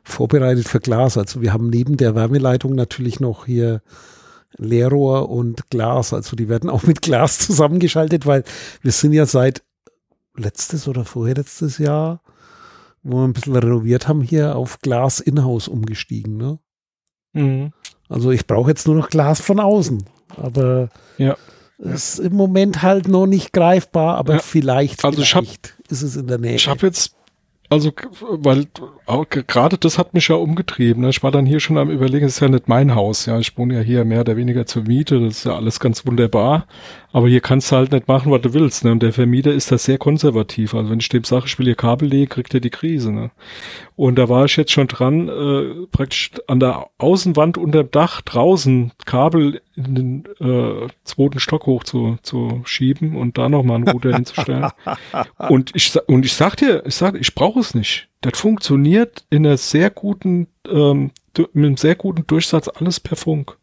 [0.04, 1.18] vorbereitet für Glas.
[1.18, 3.82] Also wir haben neben der Wärmeleitung natürlich noch hier
[4.56, 6.12] Leerrohr und Glas.
[6.12, 8.44] Also die werden auch mit Glas zusammengeschaltet, weil
[8.82, 9.62] wir sind ja seit
[10.36, 12.20] letztes oder vorletztes Jahr
[13.04, 16.36] wo wir ein bisschen renoviert haben, hier auf Glas Inhouse umgestiegen.
[16.36, 16.58] Ne?
[17.34, 17.72] Mhm.
[18.08, 20.04] Also ich brauche jetzt nur noch Glas von außen.
[20.36, 20.88] Aber
[21.18, 21.36] ja.
[21.78, 24.38] ist im Moment halt noch nicht greifbar, aber ja.
[24.40, 26.54] vielleicht, also vielleicht ich hab, ist es in der Nähe.
[26.54, 27.14] Ich habe jetzt
[27.70, 28.66] also, weil
[29.30, 31.02] gerade das hat mich ja umgetrieben.
[31.02, 31.08] Ne?
[31.08, 33.26] Ich war dann hier schon am überlegen, es ist ja nicht mein Haus.
[33.26, 35.18] Ja, ich wohne ja hier mehr oder weniger zur Miete.
[35.20, 36.66] Das ist ja alles ganz wunderbar.
[37.14, 38.84] Aber hier kannst du halt nicht machen, was du willst.
[38.84, 38.90] Ne?
[38.90, 40.74] Und der Vermieter ist da sehr konservativ.
[40.74, 43.12] Also wenn ich dem sage, ich will hier Kabel legen, kriegt er die Krise.
[43.12, 43.30] Ne?
[43.94, 48.20] Und da war ich jetzt schon dran, äh, praktisch an der Außenwand unter dem Dach
[48.20, 53.88] draußen Kabel in den äh, zweiten Stock hoch zu, zu schieben und da nochmal einen
[53.88, 54.70] Router hinzustellen.
[55.48, 58.08] Und ich, und ich sag dir, ich sag, ich brauche es nicht.
[58.22, 63.56] Das funktioniert in einer sehr guten, ähm, mit einem sehr guten Durchsatz alles per Funk.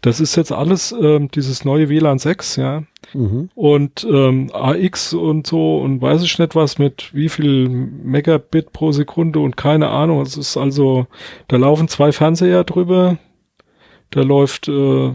[0.00, 2.82] Das ist jetzt alles ähm, dieses neue WLAN 6, ja.
[3.14, 3.50] Mhm.
[3.54, 8.92] Und ähm, AX und so und weiß ich nicht was mit wie viel Megabit pro
[8.92, 10.20] Sekunde und keine Ahnung.
[10.22, 11.06] Es ist also,
[11.48, 13.18] da laufen zwei Fernseher drüber,
[14.10, 15.14] da läuft äh,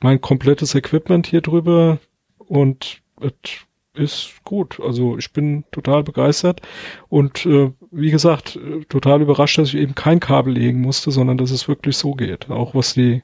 [0.00, 1.98] mein komplettes Equipment hier drüber
[2.38, 3.65] und es
[3.96, 4.80] ist gut.
[4.80, 6.60] Also ich bin total begeistert
[7.08, 11.50] und äh, wie gesagt, total überrascht, dass ich eben kein Kabel legen musste, sondern dass
[11.50, 12.50] es wirklich so geht.
[12.50, 13.22] Auch was die,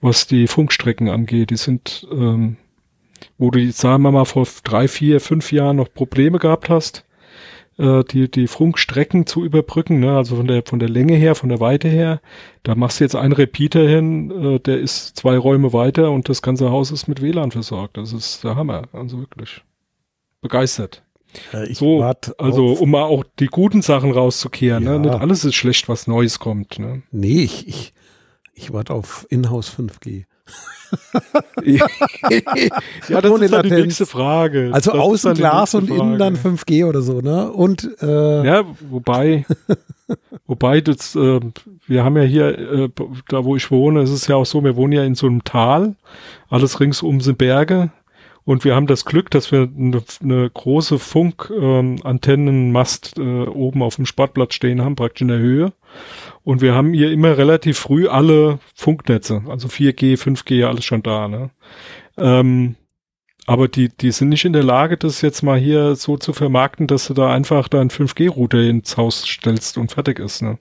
[0.00, 1.50] was die Funkstrecken angeht.
[1.50, 2.56] Die sind, ähm,
[3.38, 7.04] wo du, sagen wir mal, vor drei, vier, fünf Jahren noch Probleme gehabt hast,
[7.78, 10.16] äh, die, die Funkstrecken zu überbrücken, ne?
[10.16, 12.20] also von der, von der Länge her, von der Weite her.
[12.62, 16.42] Da machst du jetzt einen Repeater hin, äh, der ist zwei Räume weiter und das
[16.42, 17.96] ganze Haus ist mit WLAN versorgt.
[17.96, 18.84] Das ist der Hammer.
[18.92, 19.62] Also wirklich
[20.42, 21.02] begeistert.
[21.52, 22.02] Äh, so,
[22.38, 24.84] also um mal auch die guten Sachen rauszukehren.
[24.84, 24.90] Ne?
[24.90, 24.98] Ja.
[24.98, 25.08] Ne?
[25.08, 26.78] Nicht alles ist schlecht, was Neues kommt.
[26.78, 27.02] Ne?
[27.10, 27.92] Nee, ich, ich,
[28.54, 30.24] ich warte auf Inhouse 5G.
[31.64, 31.86] ja,
[33.08, 34.70] das Ohne ist halt die nächste Frage.
[34.74, 37.50] Also das außen Glas und innen dann 5G oder so, ne?
[37.50, 39.46] Und äh ja, wobei,
[40.46, 41.40] wobei das, äh,
[41.86, 42.88] wir haben ja hier, äh,
[43.28, 45.44] da wo ich wohne, ist es ja auch so, wir wohnen ja in so einem
[45.44, 45.94] Tal,
[46.50, 47.90] alles ringsum sind Berge
[48.44, 53.94] und wir haben das Glück, dass wir eine, eine große Funkantennenmast ähm, äh, oben auf
[53.96, 55.72] dem Sportplatz stehen haben, praktisch in der Höhe.
[56.42, 61.28] Und wir haben hier immer relativ früh alle Funknetze, also 4G, 5G, alles schon da.
[61.28, 61.50] Ne?
[62.16, 62.74] Ähm,
[63.46, 66.88] aber die, die sind nicht in der Lage, das jetzt mal hier so zu vermarkten,
[66.88, 70.42] dass du da einfach deinen 5G-Router ins Haus stellst und fertig ist.
[70.42, 70.58] Ne?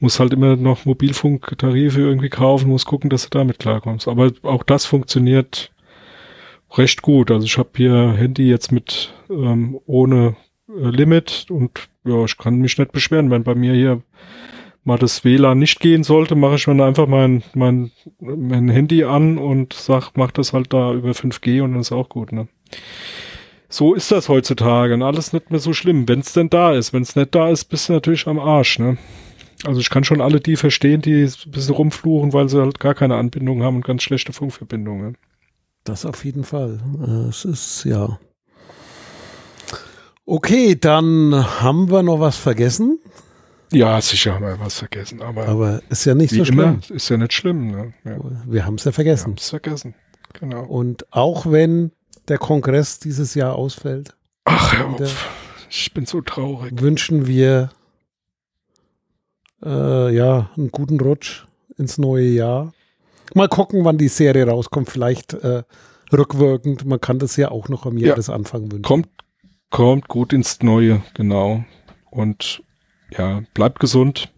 [0.00, 4.08] Muss halt immer noch Mobilfunktarife irgendwie kaufen, muss gucken, dass du damit klarkommst.
[4.08, 5.73] Aber auch das funktioniert
[6.78, 7.30] recht gut.
[7.30, 10.36] Also ich habe hier Handy jetzt mit ähm, ohne
[10.68, 14.02] äh, Limit und ja, ich kann mich nicht beschweren, wenn bei mir hier
[14.84, 19.38] mal das WLAN nicht gehen sollte, mache ich mir einfach mein, mein, mein Handy an
[19.38, 22.48] und sag, mach das halt da über 5G und dann ist auch gut, ne?
[23.70, 26.92] So ist das heutzutage und alles nicht mehr so schlimm, wenn es denn da ist.
[26.92, 28.98] Wenn es nicht da ist, bist du natürlich am Arsch, ne?
[29.64, 32.94] Also ich kann schon alle die verstehen, die ein bisschen rumfluchen, weil sie halt gar
[32.94, 35.16] keine Anbindung haben und ganz schlechte Funkverbindungen.
[35.84, 36.80] Das auf jeden Fall.
[37.06, 38.18] Äh, es ist ja.
[40.26, 42.98] Okay, dann haben wir noch was vergessen.
[43.70, 46.58] Ja, sicher haben wir was vergessen, aber, aber ist ja nicht so schlimm.
[46.88, 47.70] Immer, ist ja nicht schlimm.
[47.70, 47.92] Ne?
[48.04, 48.18] Ja.
[48.46, 49.26] Wir haben es ja vergessen.
[49.26, 49.94] Wir haben es vergessen,
[50.32, 50.64] genau.
[50.64, 51.90] Und auch wenn
[52.28, 55.28] der Kongress dieses Jahr ausfällt, ach, hör auf.
[55.68, 56.80] ich bin so traurig.
[56.80, 57.70] Wünschen wir
[59.62, 61.44] äh, ja einen guten Rutsch
[61.76, 62.72] ins neue Jahr.
[63.34, 64.88] Mal gucken, wann die Serie rauskommt.
[64.88, 65.64] Vielleicht äh,
[66.12, 66.84] rückwirkend.
[66.84, 68.82] Man kann das ja auch noch am Jahresanfang ja, wünschen.
[68.82, 69.08] Kommt,
[69.70, 71.64] kommt gut ins Neue, genau.
[72.10, 72.62] Und
[73.10, 74.32] ja, bleibt gesund.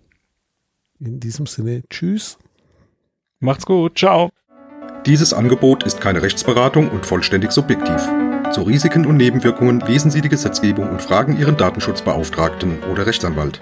[0.98, 2.38] In diesem Sinne, tschüss.
[3.38, 4.30] Macht's gut, ciao.
[5.04, 8.08] Dieses Angebot ist keine Rechtsberatung und vollständig subjektiv.
[8.50, 13.60] Zu Risiken und Nebenwirkungen lesen Sie die Gesetzgebung und fragen Ihren Datenschutzbeauftragten oder Rechtsanwalt.